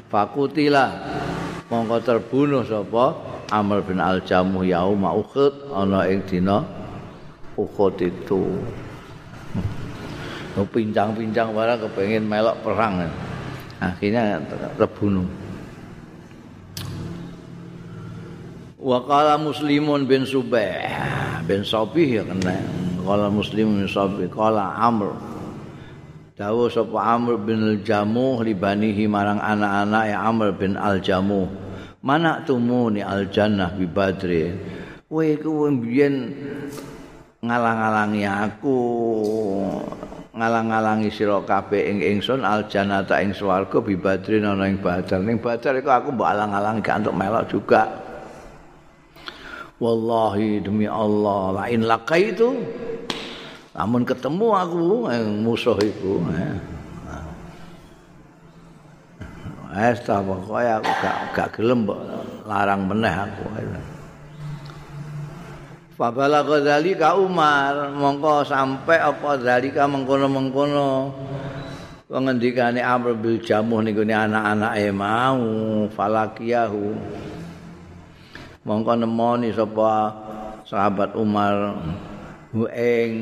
[0.06, 0.94] Fakutila
[1.66, 3.18] mongko terbunuh sapa
[3.50, 6.62] Amr bin Al-Jamuh yauma Uhud ana ing dina
[7.58, 8.54] Uhud itu.
[10.54, 13.10] Pincang-pincang barang kepengin melok perang.
[13.82, 14.38] Akhirnya
[14.78, 15.26] terbunuh
[18.84, 20.84] wa qala muslimun bin subeh
[21.48, 22.56] bin sabih ya kena.
[23.04, 25.12] Qala muslim sabi qala amr.
[26.34, 31.46] Dawuh sapa amr bin al jamuh libanihi marang anak-anak ya amr bin al jamuh
[32.04, 34.52] mana tumuni al jannah bi badri?
[35.08, 36.14] Kowe iku mbiyen
[37.44, 38.78] ngalang-alangi aku.
[40.34, 45.22] Ngalang-alangi sira kabeh ing ingsun al jannata ing swarga bi badri ana ing badar.
[45.22, 48.03] Ning badar iku aku mbok alang-alangi gak melok juga
[49.82, 52.54] wallahi demi Allah la in laqaitu
[53.74, 56.74] namun ketemu aku yang musuh itu eh.
[59.74, 61.82] Es ta pokoke aku gak gak gelem
[62.46, 63.42] larang meneh aku.
[65.98, 71.10] Fabala Ghazali ka Umar, mongko sampai apa zalika mengkono-mengkono
[72.06, 75.42] pengendikane Amr bil Jamuh niku anak-anake mau
[75.90, 76.94] falakiyahu.
[78.64, 80.08] Mongko nemoni sapa
[80.64, 81.76] sahabat Umar
[82.72, 83.12] ing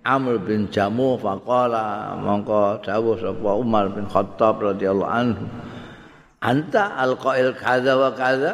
[0.00, 5.44] Amr bin Jamuh faqala mongko dawuh sapa Umar bin Khattab radhiyallahu anhu
[6.40, 8.52] anta alqail kadza wa kadza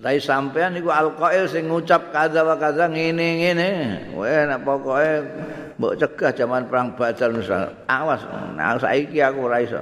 [0.00, 3.68] Lai sampean iku alqail sing ngucap kadza wa kadza ngene ngene.
[4.16, 5.12] Kowe nek pokoke
[5.76, 7.68] mbok cegah zaman perang Badar nusa.
[7.84, 8.24] Awas,
[8.56, 9.76] nah saiki aku ora iso.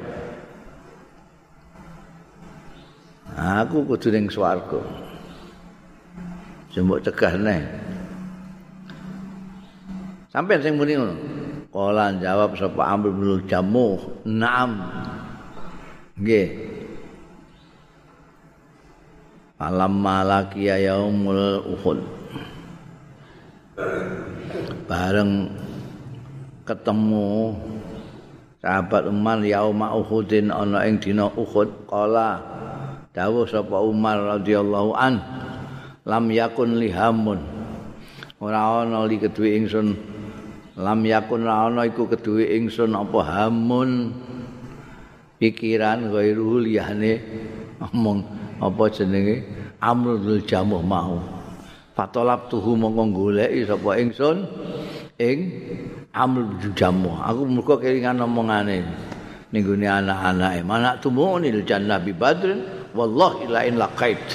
[3.39, 4.83] Aku kudu ning swarga.
[6.75, 7.63] Jembok cegah neh.
[10.35, 11.15] Sampai sing muni ngono.
[11.71, 14.83] Kala jawab sapa Amr bin Jamuh, "Naam."
[16.19, 16.49] Nggih.
[19.59, 21.99] Alam malaki yaumul Uhud.
[24.91, 25.55] Bareng
[26.67, 27.55] ketemu
[28.59, 32.43] sahabat Umar yauma Uhudin ana ing dina Uhud kala
[33.19, 35.19] dawuh sapa Umar radhiyallahu an
[36.07, 37.43] lam yakun lihamun
[38.39, 39.99] ora ana li kedue ingsun.
[40.79, 44.15] Lam yakun ana iku kedue ingsun apa hamun?
[45.39, 47.19] Pikiran ghairu liyane
[47.83, 48.23] omong
[48.63, 49.43] apa jenenge?
[49.83, 51.19] Amrul jamuh mau.
[51.95, 54.47] Fatolab tuhu mongko goleki sapa ingsun?
[55.19, 55.39] Ing
[56.15, 57.27] amrul jamuh.
[57.27, 58.87] Aku muga kelingan omongane.
[59.51, 64.27] Ning gone anak-anake manak tumuni jannah bi badrin wallahi la in laqait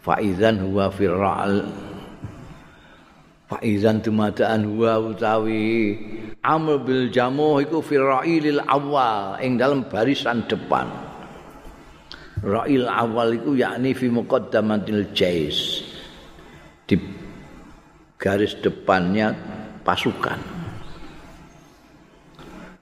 [0.00, 1.68] fa idzan huwa fir'al
[3.48, 5.96] Faizan dumadaan huwa utawi
[6.44, 10.84] Amr bil Jamuh iku fi ra'ilil awal ing dalam barisan depan.
[12.44, 15.80] Ra'il awal iku yakni fi muqaddamatil jais.
[16.84, 17.00] Di
[18.20, 19.32] garis depannya
[19.80, 20.40] pasukan.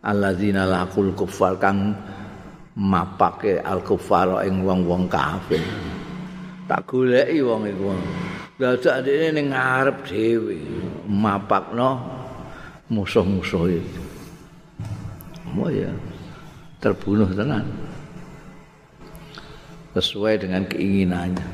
[0.02, 1.94] Alladzina laqul kuffar kang
[2.76, 5.64] mapake al kuffar ing wong-wong kafir.
[6.68, 7.96] Tak goleki wong iku.
[8.56, 10.56] dadak dene ning ngarep dhewe
[11.04, 12.00] mapakno
[12.88, 13.80] musuh-musuh.
[15.56, 15.88] Oh ya,
[16.80, 17.64] terbunuh tenan.
[19.96, 21.44] Sesuai dengan keinginannya.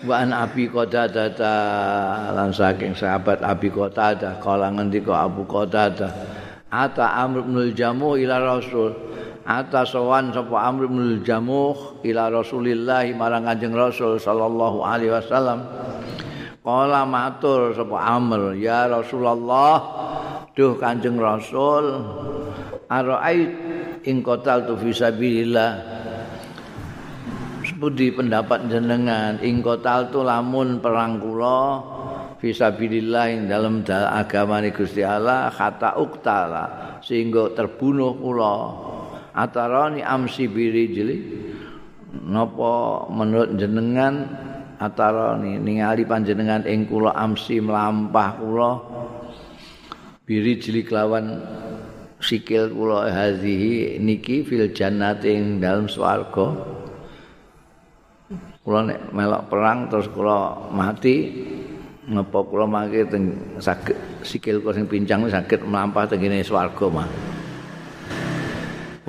[0.00, 6.39] Wa an Abi Qatadah lan saking sahabat Abi Qatadah kala ngendika Abu Qatadah
[6.70, 8.94] ata Amr bin Jamuh ila Rasul
[9.42, 15.66] atasawan sapa Amr bin Jamuh ila Rasulillah marang Kanjeng Rasul sallallahu alaihi wasallam.
[16.60, 19.80] Qala matur sapa Amr, ya Rasulullah,
[20.54, 22.04] duh Kanjeng Rasul,
[22.86, 23.50] araait
[24.04, 25.98] ing kotal tu fisabilillah.
[27.64, 31.60] Sepundi pendapat jenengan ing kotal tu lamun perang kula
[32.40, 38.56] fisabilillah ing dalam agama Gusti Allah kata uktala sehingga terbunuh kula.
[39.30, 41.16] Atarani amsi birijli
[42.26, 44.26] napa menurut jenengan
[44.82, 48.72] atarani ningali panjenengan ing kula amsi melampah kula?
[50.26, 51.38] Birijli kelawan
[52.18, 56.56] sikil kula hazihi niki fil jannati ing dalem swarga.
[58.60, 61.16] Kula nek melok perang terus kula mati
[62.10, 63.94] ngapa kula mangke teng saged
[64.26, 67.08] sikil kula sing pincang saged melampah teng kene swarga mah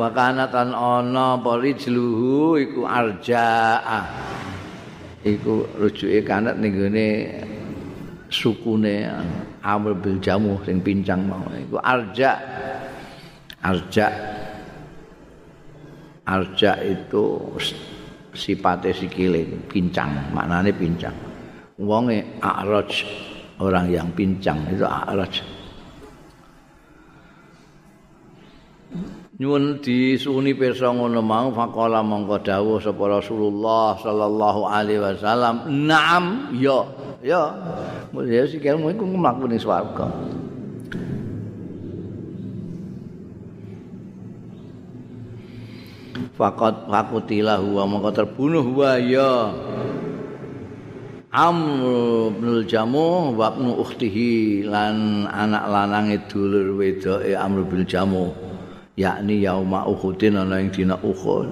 [0.02, 4.02] wa kana tan ana parijluhu iku arjaa.
[5.22, 7.10] Iku rujuke kanat ning gone
[8.34, 9.06] sukune
[9.62, 12.42] amr bil jamuh sing pincang mau iku arja.
[13.62, 14.08] Arja.
[16.26, 17.54] Arja itu
[18.34, 21.31] sipate sikile pincang maknane pincang
[21.82, 23.04] wonge araj
[23.58, 25.42] orang yang pincang itu araj.
[29.42, 36.86] Nyuwun disuni pirsa ngono mau faqala mongko dawuh sapa Rasulullah sallallahu alaihi wasallam na'am ya
[37.26, 37.50] ya.
[38.14, 40.14] Ya sikil iku mlaku ning swarga.
[46.38, 49.50] Fakat fakutilah huwa mongko terbunuh huwa ya
[51.32, 58.36] Amr bin Jamu wa ibnu ukhtihi lan anak lanange dulur wedoke Amr bin Jamu
[59.00, 61.48] yakni yauma Uhudin ana ing dina Uhud.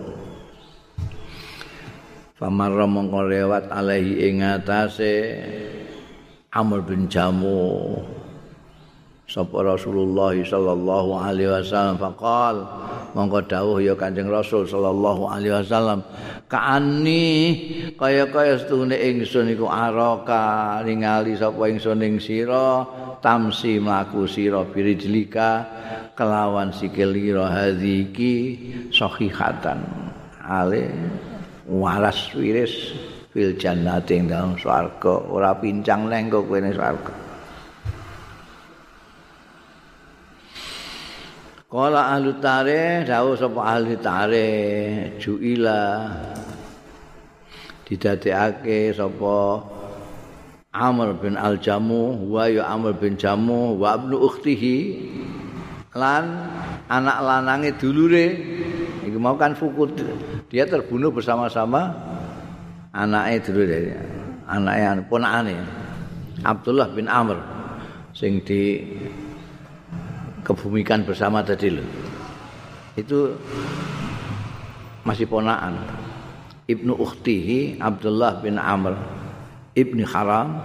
[2.35, 5.39] Famarra mongko lewat alaihi ing atase
[6.51, 8.03] Amr bin Jamu
[9.31, 12.67] sapa Rasulullah sallallahu alaihi wasallam faqal
[13.13, 15.99] mongko dawuh ya Kanjeng Rasul sallallahu alaihi wasallam.
[16.49, 17.27] Kaani
[17.93, 22.85] kaya-kaya setune ingsun iku araka ningali sapa ingsun ing sira
[23.21, 25.67] tamsi mlaku sira birijlika
[26.15, 28.33] kelawan sikil ira hadziki
[28.89, 29.83] sahihatan.
[30.49, 30.89] Ale
[31.69, 32.95] waras wiris
[33.29, 35.21] fil jannati ing dalem swarga.
[35.29, 37.18] Ora pincang kowe ning swarga
[41.69, 45.21] Kala ahli tarikh dawuh sapa ahli tarikh.
[45.21, 46.09] Juila
[47.85, 49.61] didadekake sapa
[50.73, 54.77] Amr bin Al-Jamu wa ya Amr bin Jamu wa ibnu ukhtihi.
[55.93, 56.49] Lan
[56.89, 58.33] anak lanange dulure.
[59.05, 59.93] Iki mau kan fukut.
[60.49, 61.93] Dia terbunuh bersama-sama
[62.97, 63.93] anake dulure.
[64.49, 65.53] Anake ponakane
[66.41, 67.37] Abdullah bin Amr
[68.17, 68.81] sing di
[70.49, 71.85] kebumikan bersama tadi loh.
[72.97, 73.37] Itu
[75.05, 75.77] masih ponaan.
[76.65, 78.93] Ibnu Ukhtihi Abdullah bin Amr
[79.77, 80.57] Ibni Haram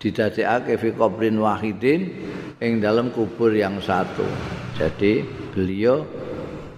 [0.00, 2.12] didadekake fi qabrin wahidin
[2.60, 4.24] ing dalam kubur yang satu.
[4.76, 6.04] Jadi beliau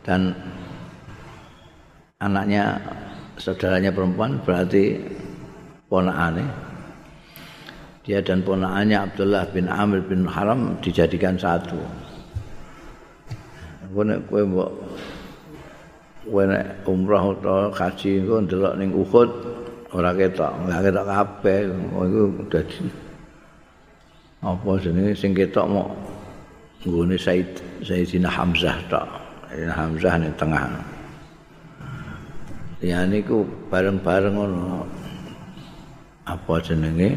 [0.02, 0.34] dan
[2.18, 2.78] anaknya
[3.38, 4.98] saudaranya perempuan berarti
[5.86, 6.46] ponaane
[8.02, 12.01] dia dan ponaannya Abdullah bin Amr bin Haram dijadikan satu.
[13.92, 14.70] Kowe nek kowe mbok
[16.24, 19.30] kowe nek umrah utawa haji engko ndelok ning Uhud
[19.92, 21.58] ora ketok, ora ketok kabeh.
[21.92, 22.88] Oh iku dadi
[24.42, 25.88] apa jenenge sing ketok mok
[26.82, 27.46] nggone Said
[27.84, 29.06] Sayyidina Hamzah tok.
[29.52, 30.64] Sayyidina Hamzah ning tengah.
[32.82, 34.82] Ya niku bareng-bareng ngono.
[36.26, 37.14] Apa jenenge?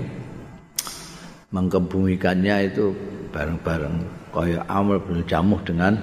[1.50, 2.92] Mengkebumikannya itu
[3.32, 3.96] bareng-bareng
[4.36, 5.96] kaya Amr bin Jamuh dengan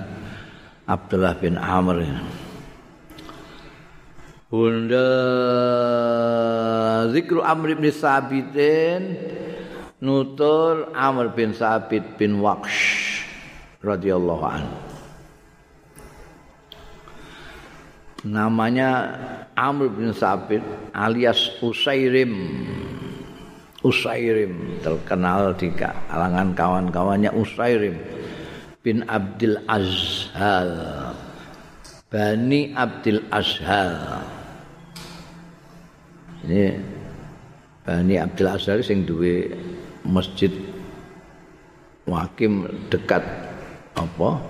[0.93, 2.05] Abdullah bin Amr.
[4.53, 5.09] Bunda
[7.09, 9.17] Zikru Amr bin Sabitin
[10.05, 13.25] Nutur Amr bin Sabit bin Waqsh
[13.81, 14.77] radhiyallahu anhu.
[18.29, 19.17] Namanya
[19.57, 20.61] Amr bin Sabit
[20.93, 22.37] alias Usairim.
[23.81, 28.22] Usairim terkenal di kalangan kawan-kawannya Usairim
[28.83, 30.75] bin Abdul Azhal
[32.11, 33.95] Bani Abdul Azhal
[36.47, 36.77] ini
[37.83, 39.51] Bani Abdul Azhal sing duwe
[40.07, 40.51] masjid
[42.07, 43.23] wakim dekat
[43.95, 44.43] apa?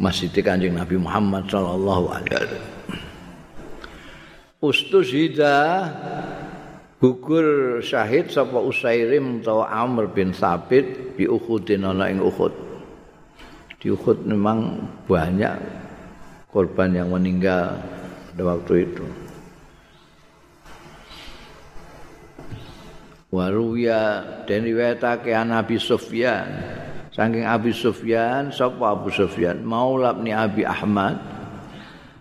[0.00, 2.64] Masjid Kanjeng Nabi Muhammad sallallahu alaihi wasallam.
[4.60, 5.56] Ustusida
[7.00, 12.69] gugur syahid sapa Usairim atau Amr bin Sabit bi Uhudin ana ing Uhud
[13.80, 14.76] di Uhud memang
[15.08, 15.56] banyak
[16.52, 17.80] korban yang meninggal
[18.28, 19.04] pada waktu itu.
[23.32, 26.44] Waruya dan riwayatake an Abi Sufyan.
[27.10, 29.64] Saking Abi Sufyan, sapa Abu Sufyan?
[29.64, 31.16] Maula bin Abi Ahmad.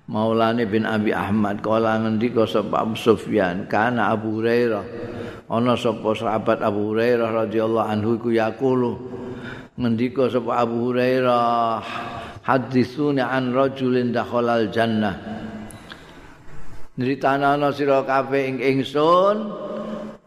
[0.09, 4.85] Maulane bin Abi Ahmad kala ngendika sapa Abu Sufyan, kana Abu Hurairah.
[5.49, 9.19] Ana sapa sahabat Abu Hurairah radhiyallahu anhu iku yaqulu
[9.79, 11.79] ngendika sapa Abu Hurairah
[12.43, 15.15] haditsuni an rajulin dakhalal jannah.
[16.99, 19.37] Nyritanana sira kabeh ing ingsun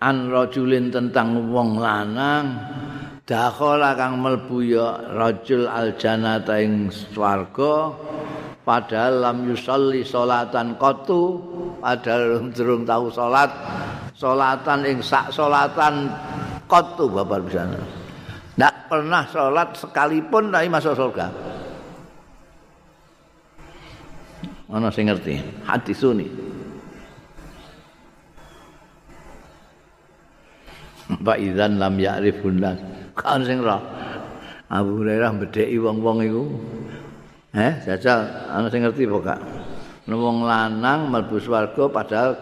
[0.00, 2.56] an rajulin tentang wong lanang
[3.28, 7.92] dakhala kang mlebu ya rajul al jannata ing swarga
[8.64, 11.38] padahal lam yusalli salatan qatu
[11.84, 13.52] padahal durung tau salat
[14.16, 16.08] salatan ing sak salatan
[16.66, 17.68] qatu babar bisa
[18.52, 21.26] Tidak pernah sholat sekalipun tapi masuk surga.
[24.68, 25.36] Mana sih ngerti?
[25.68, 26.28] Hati suni.
[31.12, 32.80] Mbak Idan lam ya'rifun nas.
[33.12, 33.80] Kan sing roh.
[34.72, 36.44] Abu Hurairah bedheki wong-wong iku
[37.52, 39.40] Eh, jajal ana sing ngerti apa gak?
[40.08, 42.32] Wong lanang mlebu swarga padahal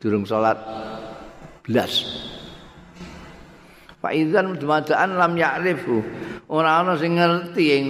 [0.00, 0.56] durung salat
[1.60, 2.24] blas.
[4.00, 6.04] Fa idzan dumadaan lam ya'rifu.
[6.52, 7.86] Ora ana sing ngerti ing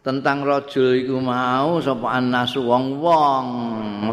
[0.00, 3.46] tentang rajul iku mau sapa annasu wong-wong.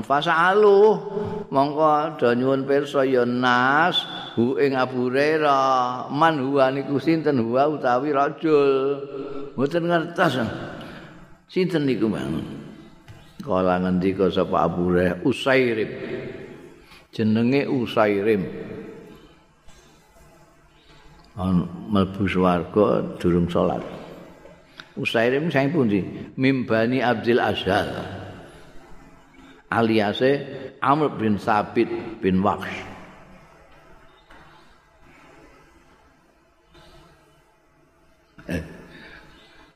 [0.03, 0.99] Fasalu
[1.47, 4.03] mongko do nyuwun pirsa ya nas
[4.35, 7.39] hu ing Abu Hurairah man huwa niku sinten?
[7.39, 8.99] Huwa utawi rajul.
[9.55, 10.43] Mboten ngertos.
[11.47, 12.43] Sinten niku mang
[13.47, 14.91] kala ngendika sapa Abu
[15.23, 15.87] Usairim
[17.15, 18.43] jenenge Usairim
[21.37, 23.85] mlebu swarga durung salat
[24.97, 26.01] Usairim sing pundi?
[26.41, 27.85] Mimbani Abdul Azhar.
[29.69, 30.31] Aliase
[30.81, 31.85] Amr bin Sabit
[32.17, 32.81] bin Waqsh.
[38.49, 38.63] Eh,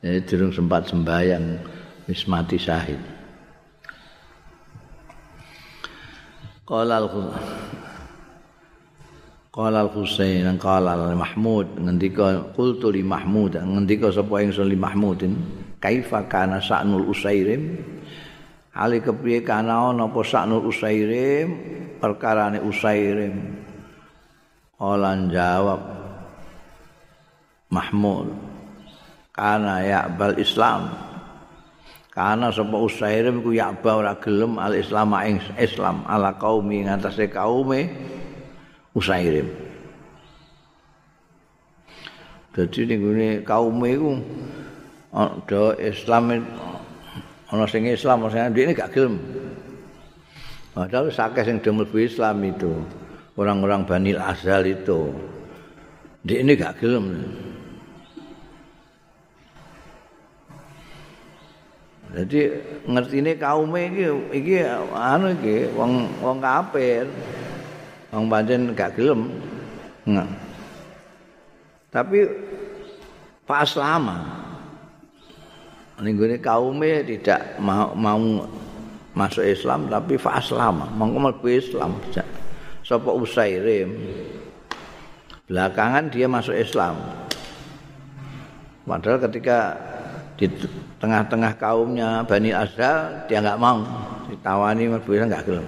[0.01, 1.61] eh durung sempat sembahyang
[2.09, 2.97] wis mati syahid.
[6.65, 7.07] Qala al
[9.51, 11.75] Qala al-Husain dan qala al-Mahmud.
[11.75, 13.59] Ngendika qultu li Mahmud.
[13.59, 15.35] Ngendika sapa ingsun li Mahmudin?
[15.83, 17.75] Kaifa kana sa'nul Usairim?
[18.71, 21.47] Ali kepriye kana ana apa sa'nul Usairim?
[21.99, 23.59] Perkarane Usairim.
[24.79, 25.83] Qala jawab
[27.75, 28.31] Mahmud
[29.35, 30.95] kana ya'bal Islam.
[32.07, 37.91] Karena sapa Usairim ku ya'ba ora gelem al-Islam ing Islam ala kaumi ngatasé kaume
[38.91, 39.47] Usairim.
[42.51, 44.19] Dadi ning ngene kaum iku
[45.15, 46.43] ada Islam
[47.47, 49.15] ana sing Islam sing ndekne gak gelem.
[50.75, 52.83] Padahal sakeh sing demel Islam itu.
[53.39, 55.15] Orang-orang Bani Azal itu.
[56.27, 57.07] Ndekne gak gelem.
[62.11, 62.51] Jadi
[62.91, 67.07] ngertine kaum iki iki anu iki wong wong kafir.
[68.11, 69.31] Wong pancen gak gelem.
[70.05, 70.27] Nah.
[71.91, 72.23] Tapi
[73.43, 74.17] pas lama
[76.01, 78.47] ning gone kaume tidak mau, mau
[79.13, 81.93] masuk Islam tapi fas lama mongko mlebu Islam
[82.81, 84.01] sapa Usairim
[85.45, 86.97] belakangan dia masuk Islam
[88.87, 89.77] padahal ketika
[90.41, 90.49] di
[90.97, 93.85] tengah-tengah kaumnya Bani Azhar dia nggak mau
[94.31, 95.67] ditawani mlebu Islam nggak gelem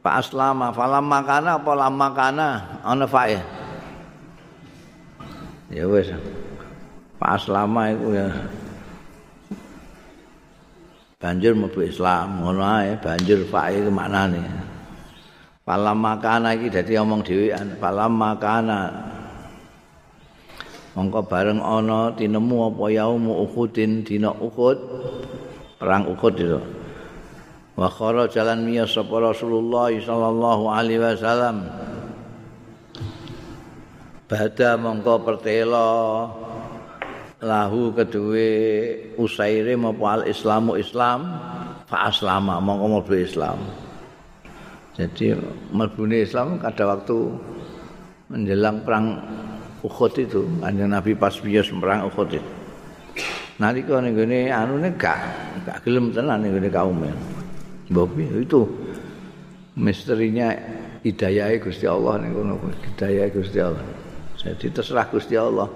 [0.00, 3.36] Pak aslama falam makana apa lam makana ana fae.
[5.68, 6.08] Ya wis.
[7.20, 8.28] Pak aslama iku ya
[11.20, 14.40] banjur mlebu Islam ngono ae banjur fae iku maknane.
[15.68, 19.10] Falam makana iki dadi omong dhewean falam makana
[20.90, 24.78] Mongko bareng ana tinemu apa yaumu Uhudin dina Uhud
[25.78, 26.79] perang Uhud itu.
[27.80, 31.64] Wa jalan miya sapa Rasulullah sallallahu alaihi wasallam.
[34.28, 35.88] Bada mongko pertela
[37.40, 38.52] lahu kedue
[39.16, 41.40] usaire apa al islamu islam
[41.88, 43.56] fa aslama mongko mlebu islam.
[45.00, 45.32] Jadi
[45.72, 47.32] mlebune islam kada waktu
[48.28, 49.16] menjelang perang
[49.80, 52.50] Uhud itu ada Nabi pas bias perang Uhud itu.
[53.56, 55.20] Nanti kau nih gini anu nih gak
[55.64, 57.39] gak gelem tenan nih gini kaumnya
[57.90, 58.70] Bobi itu
[59.74, 60.54] misterinya
[61.02, 63.82] hidayah Gusti Allah nih kono hidayah Gusti Allah.
[64.38, 65.66] Jadi terserah Gusti Allah.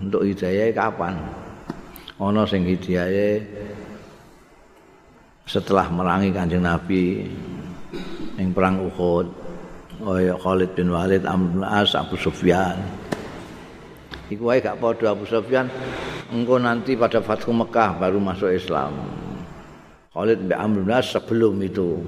[0.00, 1.20] Untuk hidayah kapan?
[2.16, 3.44] Ono sing hidayah
[5.44, 7.28] setelah merangi Kanjeng Nabi
[8.40, 9.26] yang perang Uhud.
[10.02, 12.80] Oh ya Khalid bin Walid Amr As Abu Sufyan.
[14.32, 15.68] Iku wae gak padha Abu Sufyan
[16.32, 19.23] engko nanti pada Fathu Mekah baru masuk Islam.
[20.14, 21.98] Khalid bin Amr bin sebelum itu.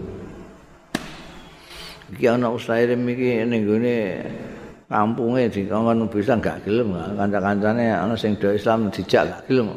[2.14, 4.22] Iki ana Usairim iki ning gone
[4.86, 9.74] kampunge dikongkon bisa gak gelem kanca-kancane ana sing do Islam dijak gak gelem.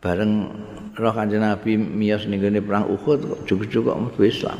[0.00, 0.48] Bareng
[0.96, 4.56] roh Kanjeng Nabi miyos ning gone perang Uhud kok cukup-cukup mlebu Islam.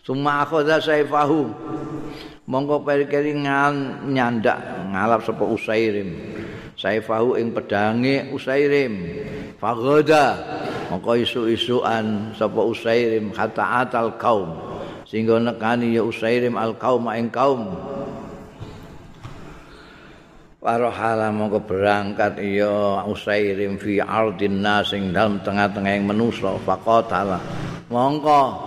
[0.00, 1.52] Suma akhadha saifahu.
[2.48, 4.56] Monggo perkeri nyandak
[4.88, 6.35] ngalap sapa Usairim.
[6.76, 8.94] Saifahu ing pedange Usairim.
[9.56, 10.36] fagoda
[10.92, 14.52] maka isu-isuan sapa usairim hatta atal kaum
[15.08, 17.72] sehingga nekani ya usairim al kaum ing kaum
[20.66, 27.38] Warohala mongko berangkat iya usairim fi ardin nasing dalam tengah-tengah yang menusa faqatala
[27.86, 28.66] mongko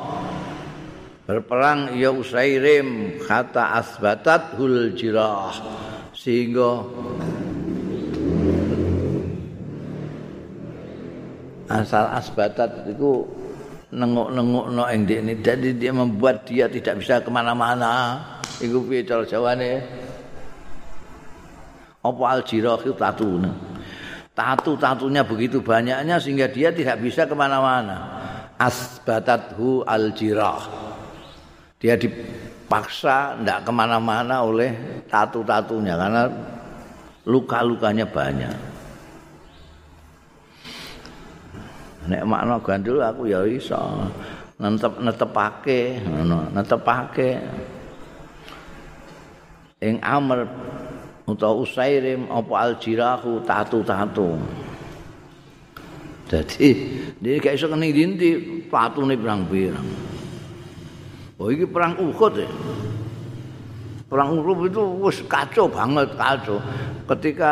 [1.27, 5.53] berperang ya Usairim kata asbatat hul jirah
[6.15, 6.87] sehingga
[11.69, 13.23] asal asbatat itu
[13.93, 15.37] nengok-nengok no yang ini.
[15.39, 18.19] Jadi dia membuat dia tidak bisa ke mana-mana.
[18.59, 19.79] Itu piye cara jawane?
[22.03, 23.39] Apa al jirah itu tatu?
[24.33, 28.19] Tatu-tatunya begitu banyaknya sehingga dia tidak bisa ke mana-mana.
[28.59, 30.89] Asbatathu al jirah
[31.79, 34.75] dia dipaksa tidak ke mana-mana oleh
[35.07, 36.23] tatu-tatunya karena
[37.23, 38.68] luka-lukanya banyak.
[42.09, 43.77] Nek makna gandul aku ya iso
[44.59, 47.37] netep netepake ngono netepake
[49.79, 50.43] ing amr
[51.29, 54.29] utawa usairim apa aljirahu tatu-tatu.
[56.29, 56.67] Jadi
[57.17, 58.29] dia gak iso kene dinti
[58.69, 59.87] patune pirang-pirang.
[61.39, 62.49] Oh iki perang Uhud ya.
[64.09, 66.57] Perang Uhud itu wis kacau banget, kacau.
[67.05, 67.51] Ketika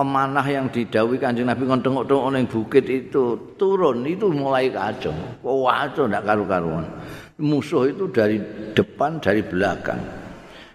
[0.00, 5.12] pemanah yang didawi Kanjeng Nabi ngonteng-ngonteng ning bukit itu turun, itu mulai kacau.
[5.44, 6.88] Oh, kacau ndak karu-karuan.
[7.36, 8.40] Musuh itu dari
[8.72, 10.00] depan, dari belakang.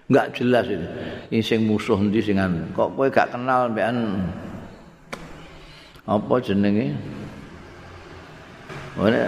[0.05, 0.88] Enggak jelas ini.
[1.34, 2.38] Ini sing musuh ndi sing
[2.78, 4.21] Kok kowe gak kenal mbekan
[6.05, 6.93] apa jenenge?
[9.01, 9.26] Ora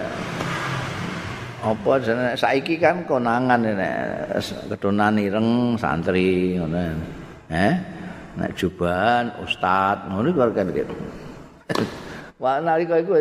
[1.66, 4.38] apa jenenge saiki kan konangan nek
[4.78, 6.86] kedonan ireng santri ngono
[7.50, 7.97] eh
[8.38, 10.96] nek jubahan ustad ngono kok kan gitu
[12.38, 13.18] Wah nalika iku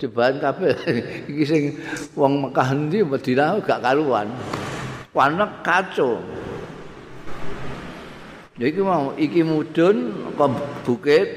[0.00, 0.72] jubahan kabeh
[1.30, 1.62] iki sing
[2.16, 4.32] wong Mekah ndi Madinah gak karuan.
[5.12, 6.16] Wanek kacau.
[8.56, 10.46] Ya iki mau iki mudun ke
[10.80, 11.28] bukit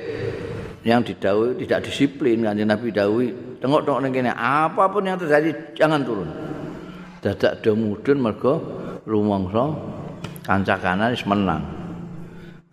[0.88, 6.32] yang didhawuhi tidak disiplin kanjeng Nabi dawuhi tengok-tengok ning kene apapun yang terjadi jangan turun.
[7.28, 8.62] dadak do mudhun mergo
[9.04, 9.74] rumangsa
[10.48, 11.77] kanca kanan wis menang.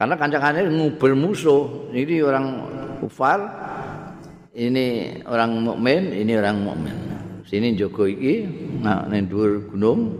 [0.05, 1.89] Karena kanca kanan nguber musuh.
[1.89, 2.47] Ini orang
[3.01, 3.41] kufar,
[4.53, 6.93] ini orang mukmin, ini orang mukmin.
[7.49, 8.45] Sini Joko iki
[8.85, 10.13] nah ning dhuwur gunung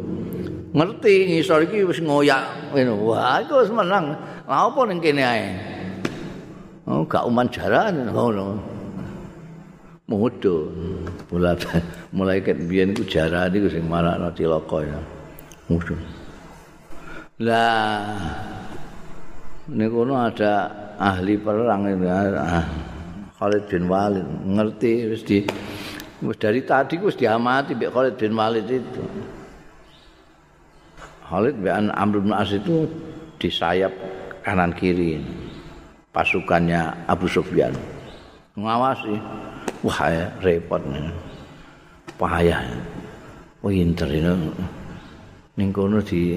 [0.73, 3.13] ngerti ngisor iki wis ngoyak ngono.
[3.13, 4.17] Wah, iku wis menang.
[4.49, 5.53] Lah apa ning kene ae?
[6.89, 8.57] Oh, gak uman jaran ngono.
[10.05, 11.01] mudun
[11.33, 11.57] mulai
[12.13, 15.01] mulai ket biyen ku jarane ku sing marakno cilaka ya
[15.65, 15.97] mudun
[17.41, 18.53] lah
[19.71, 20.69] niku ada
[21.01, 22.65] ahli perang itu ah,
[23.41, 24.27] Khalid bin Walid.
[24.45, 25.39] Ngerti wis di
[26.21, 29.05] wis dari tadi wis diamati mbek Khalid bin Walid itu.
[31.25, 32.85] Khalid bin Amr bin As itu
[33.41, 33.93] di sayap
[34.45, 35.19] kanan kiri
[36.13, 37.73] pasukannya Abu Sufyan.
[38.55, 39.19] Ngawasi
[39.83, 41.11] wah ya, repot nih.
[42.15, 42.63] Payah.
[43.65, 44.53] Winter ini.
[45.57, 46.37] Ning kono di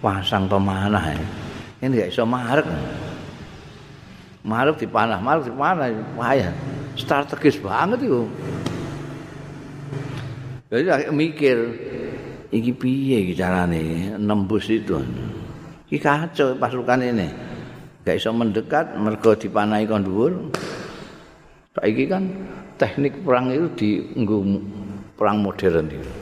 [0.00, 1.47] pasang pemanah ya
[1.82, 2.66] ini gak bisa marek.
[4.46, 6.52] Marek di panah marek di panah payah
[6.98, 8.26] strategis banget itu
[10.68, 11.56] jadi mikir
[12.52, 14.12] iki piye carane?
[14.20, 15.00] Nembus itu.
[15.88, 17.28] Iki kacau pasukan ini.
[18.04, 20.32] Gak bisa mendekat mergo dipanahi kon dhuwur.
[21.72, 22.28] Saiki kan
[22.76, 24.44] teknik perang itu dienggo
[25.16, 26.12] perang modern itu.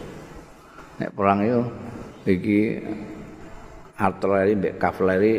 [1.03, 1.63] Nek perang itu
[2.31, 2.59] iki
[3.97, 5.35] artileri mbek kavaleri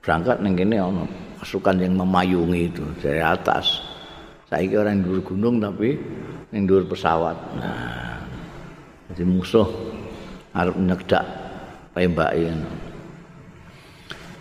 [0.00, 1.04] berangkat ning kene ana
[1.40, 3.80] pasukan yang memayungi itu dari atas.
[4.50, 5.96] Saiki orang dhuwur gunung tapi
[6.52, 7.36] ning dhuwur pesawat.
[7.56, 8.18] Nah,
[9.12, 9.68] jadi musuh
[10.52, 11.24] arep nyekdak
[11.94, 12.50] tembake.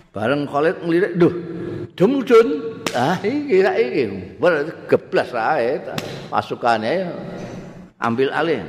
[0.09, 1.33] Bareng Khalid ngelirik, "Duh,
[1.93, 2.47] demudun."
[2.97, 4.03] Ah iki iki
[4.41, 5.77] berarti geblas ae
[6.33, 7.05] pasukane
[8.01, 8.65] ambil alih.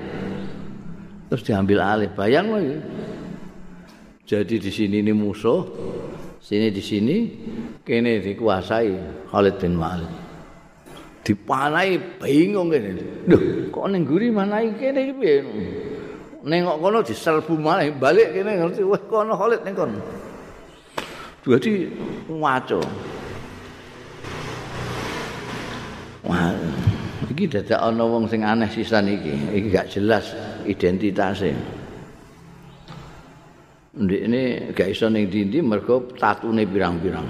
[1.32, 2.08] Terus diambil alih.
[2.12, 2.60] Bayang lho
[4.30, 5.66] Jadi di sini ini musuh,
[6.38, 7.16] sini di sini
[7.82, 10.06] kene dikuasai Khalid bin Walid.
[11.26, 13.26] Dipanai bingung kene.
[13.26, 15.36] Duh, kok ning guri manai kene iki piye?
[16.46, 19.98] Nengok kono diserbu malah balik kene ngerti wah kono Khalid ning kono.
[21.42, 21.90] Jadi
[22.30, 22.80] ngaco.
[26.30, 26.54] Wah,
[27.34, 29.58] iki dadak ana wong sing aneh sisan iki.
[29.58, 30.30] Iki gak jelas
[30.70, 31.79] identitasnya.
[34.00, 34.42] Ndek ini
[34.72, 37.28] gak iso ning dindi mergo tatune pirang-pirang.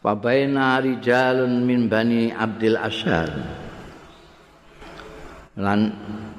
[0.00, 3.28] Fabaina rijalun min bani Abdul Asyar.
[5.60, 5.92] Lan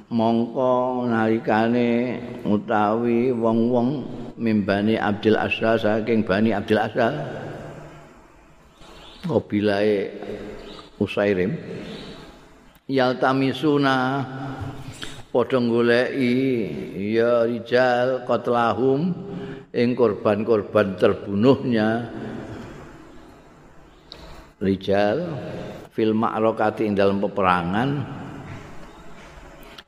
[0.10, 3.90] mongko nalikane utawi wong-wong
[4.42, 7.14] mimbani Abdul Asyar saking Bani Abdul Asyar.
[9.30, 10.10] Kobilae
[10.98, 11.54] Usairim
[12.90, 13.96] yaltamisuna
[15.30, 16.38] padha goleki
[17.14, 19.14] ya rijal qatlahum
[19.74, 22.10] ing korban-korban terbunuhnya.
[24.60, 25.18] Rijal
[25.96, 27.90] fil ma'rakati ing dalam peperangan.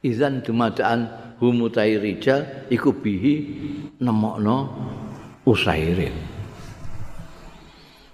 [0.01, 1.09] Izan dumadaan
[1.41, 3.33] humutai rijal iku bihi
[3.99, 4.57] nemokno
[5.45, 6.13] usairin.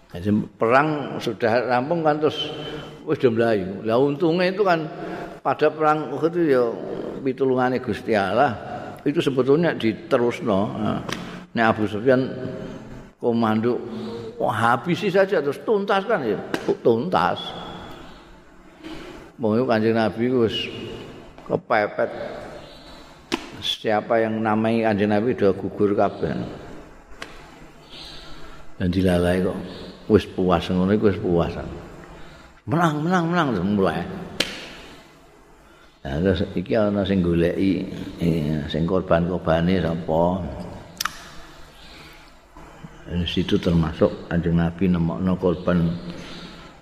[0.08, 2.50] Jadi perang sudah rampung kan terus
[3.06, 3.86] wis do mlayu.
[3.86, 4.88] Lah untungnya itu kan
[5.46, 6.64] pada perang itu ya
[7.28, 8.56] pitulungane Gusti Allah
[9.04, 10.60] itu sebetulnya diterusno.
[11.52, 12.24] Nek Abu Sufyan
[13.20, 13.76] komando
[14.38, 16.38] Wah, habisi saja terus tuntas kan ya.
[16.86, 17.42] Tuntas.
[19.42, 20.70] Mau kanjeng Nabi wis
[21.50, 22.10] kepepet.
[23.58, 26.38] Siapa yang namai kanjeng Nabi udah gugur kabeh.
[28.78, 29.58] Dan dilalai kok.
[30.06, 31.58] Wis puas ngono iku wis puas.
[32.70, 34.06] Menang, menang, menang mulai.
[36.08, 37.84] Nah, terus iki ana sing goleki
[38.72, 40.40] sing korban-korbane sapa?
[43.28, 45.92] situ termasuk anjing Nabi nemokno korban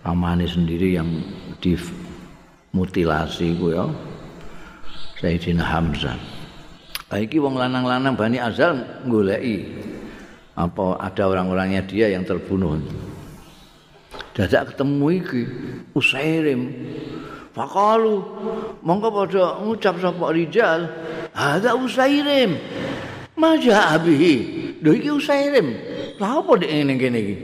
[0.05, 1.09] amane sendiri yang
[1.57, 3.89] dimutilasi ku ya
[5.17, 6.21] Sayyidina Hamzah.
[7.09, 8.77] Iki wong lanang-lanang Bani Azal
[9.09, 9.73] goleki
[10.53, 12.77] apa ada orang-orangnya dia yang terbunuh.
[14.37, 15.41] Dadak ketemu iki
[15.97, 16.61] Usairim.
[17.55, 18.19] Fakalu
[18.83, 20.91] mongko padha ngucap sapa rijal,
[21.31, 22.59] "Ada Usairim."
[23.39, 24.35] Maja abihi.
[24.83, 25.67] Lho iki Usairim.
[26.19, 27.35] Lah apa nek ngene kene iki?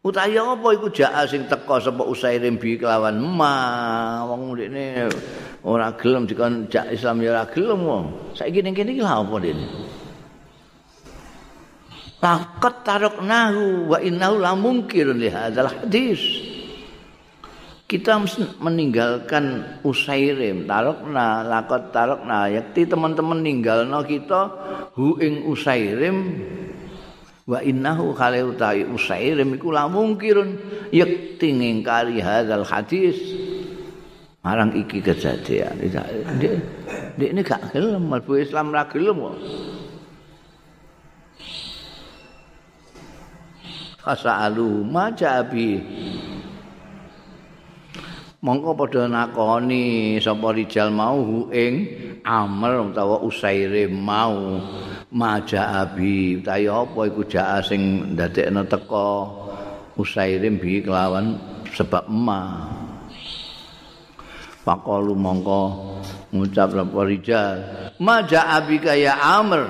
[0.00, 5.12] Utahe apa iku jaa sing teka sapa Usairim bi kelawan ma wong ndekne
[5.60, 8.04] ora gelem dikon jak Islam ya ora gelem wong.
[8.32, 9.66] Saiki ning kene iki lha apa dene?
[12.26, 16.55] Laqad taraknahu wa innahu la mungkirun li hadzal hadis.
[17.86, 18.18] Kita
[18.58, 24.50] meninggalkan Usairim, tarokna, lakot tarokna, yakti teman-teman ninggalno kita
[24.98, 26.34] hu ing usairim.
[27.46, 29.54] Wa innahu khale utawi usairim.
[29.54, 30.58] Iku la mungkirun.
[30.90, 33.22] Yakti ngingkari hadzal hadis.
[34.42, 35.78] Marang iki kejadian.
[37.14, 38.10] Dik ini gak gelem.
[38.10, 39.38] Mlebu Islam ra gelem kok.
[44.02, 45.82] Fasalu majabi
[48.46, 51.74] mongko padha nakoni sapa rijal mau hu ing
[52.22, 54.62] amal utawa usaire mau.
[55.10, 59.10] Maja abi utawi apa iku jaa sing ndadekno teka
[59.98, 61.34] usaire bi kelawan
[61.74, 62.70] sebab ma
[64.62, 65.62] Pakalu mongko
[66.30, 67.56] ngucap sapa rijal.
[67.98, 69.66] Maja abi kaya amr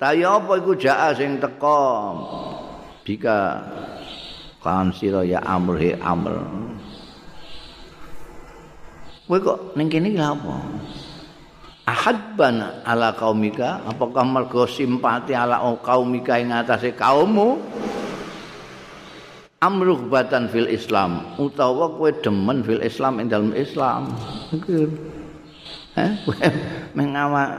[0.00, 1.80] tayo apa iku jaa sing teka
[3.04, 3.60] bika
[4.64, 6.40] kan sira ya amr he amr
[9.30, 10.58] Kowe kok ning kene iki apa?
[11.86, 17.62] Ahadban ala kaumika, apakah mergo simpati ala kaumika ing atase kaummu?
[19.62, 24.10] Amruhbatan fil Islam utawa kowe demen fil Islam ing dalam Islam.
[24.50, 24.90] Iku.
[25.94, 26.10] Eh,
[26.98, 27.54] mengawa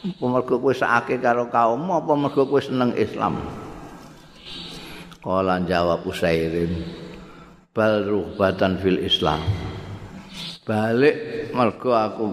[0.00, 3.36] apa mergo kowe sakake karo kaummu apa mergo kowe seneng Islam?
[5.20, 7.03] Kala jawab Usairim.
[7.74, 9.42] Bal ruhbatan fil Islam.
[10.64, 12.26] Balik mergo aku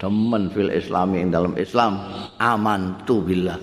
[0.00, 2.00] demen fil Islami ing dalam Islam
[2.40, 3.60] aman tu billah.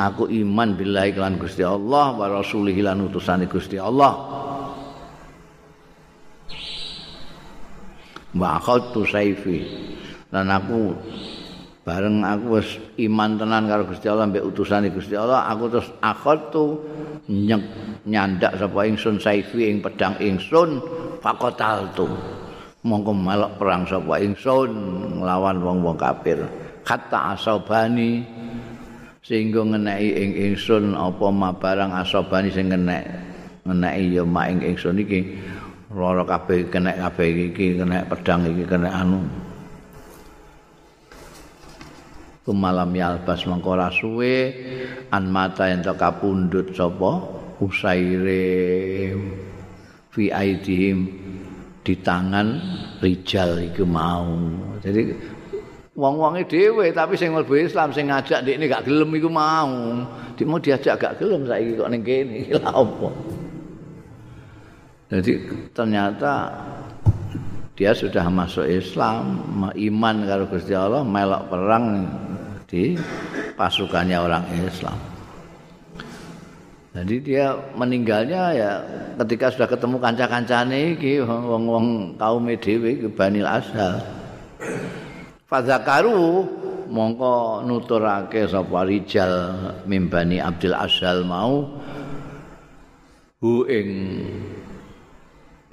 [0.00, 4.16] Aku iman billahi kelan Gusti Allah wa rasulih lan utusane Gusti Allah.
[8.32, 9.60] Wa akhadtu saifi.
[10.30, 10.94] Dan aku
[11.80, 16.76] bareng aku wis iman tenan karo Gusti Allah mbek utusane Gusti Allah, aku terus akhadtu
[17.30, 17.62] nyek
[18.04, 20.80] nyandak sapa ingsun saifi ing pedang ingsun
[21.24, 22.08] faqataltu
[22.84, 24.70] mongko melok perang sapa ingsun
[25.20, 26.40] nglawan wong-wong kafir.
[26.84, 28.24] Kata asobani
[29.20, 33.04] sehingga ngenai ing ingsun apa ma barang asobani sing ngenek
[33.68, 35.36] ngenai ya ma ing ingsun iki
[35.92, 39.20] lara kabeh kena kabeh iki kena pedang iki kena anu
[42.56, 44.54] malam yalbas mengko suwe
[45.10, 47.22] an mata ento kapundhut sapa
[47.60, 49.14] usaire
[50.10, 50.98] fi aidihim
[51.80, 52.48] di tangan
[53.00, 54.36] rijal iku mau.
[54.80, 55.12] Jadi
[55.96, 59.70] wong-wonge dhewe tapi sing mlebu Islam sing ngajak ndekne gak gelem iku mau.
[60.40, 63.12] Mau diajak gak gelem saiki kok ning kene lha opo.
[65.10, 65.32] Jadi
[65.74, 66.54] ternyata
[67.74, 69.40] dia sudah masuk Islam,
[69.72, 71.86] iman karo Gusti Allah, melok perang
[72.70, 72.94] di
[73.58, 74.94] pasukannya orang Islam.
[76.90, 78.70] Jadi dia meninggalnya ya
[79.22, 84.02] ketika sudah ketemu kanca-kancane iki wong-wong kaum dhewe iki Banil Asal.
[85.46, 86.46] Fadzakaru
[86.90, 89.54] mongko nuturake sapa rijal
[89.86, 91.66] mimbani Abdul Asal mau
[93.38, 93.88] hu ing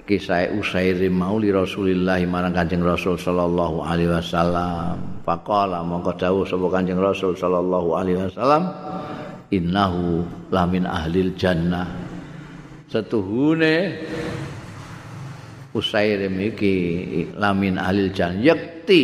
[0.08, 5.20] kisah Usairim mau li Rasulillah marang Kanjeng Rasul sallallahu alaihi wasallam.
[5.28, 8.72] Faqala mongko dawuh sapa Kanjeng Rasul sallallahu alaihi wasallam
[9.52, 11.84] innahu lamin ahlil jannah.
[12.88, 14.00] Setuhune
[15.76, 16.74] Usairim iki
[17.36, 19.02] lamin ahlil jannah yakti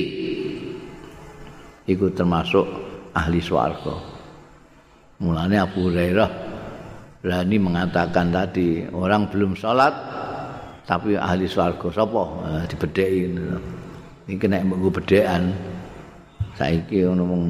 [1.85, 2.65] iku termasuk
[3.13, 4.17] ahli swarga.
[5.21, 6.31] Mulane Abu Hurairah
[7.21, 10.24] berani mengatakan tadi orang belum sholat
[10.85, 12.22] tapi ahli swarga sapa?
[12.45, 13.20] Eh, dibedheki
[14.24, 15.53] iki kena mbok bedhekan
[16.57, 17.45] saiki ono mung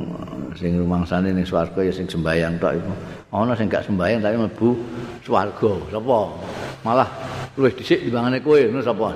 [0.57, 2.93] sing rumangsane ning swarga ya sing sembayang tok iku.
[3.35, 4.69] Ana sing gak sembayang tapi mlebu
[5.27, 6.19] swarga sapa?
[6.87, 7.09] Malah
[7.59, 9.07] luwih dhisik dibangane kowe ngono sapa?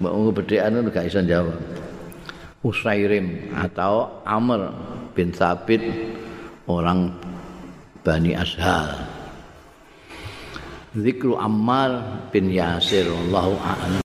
[0.00, 1.56] Mbok nggo bedhekan ngono gak iso jawab
[2.60, 4.68] Usairim atau Amr
[5.16, 5.80] bin Sabit
[6.68, 7.08] orang
[8.04, 9.09] Bani Ashal
[10.90, 13.94] Zikru Ammar bin Yasir Allahu a'lam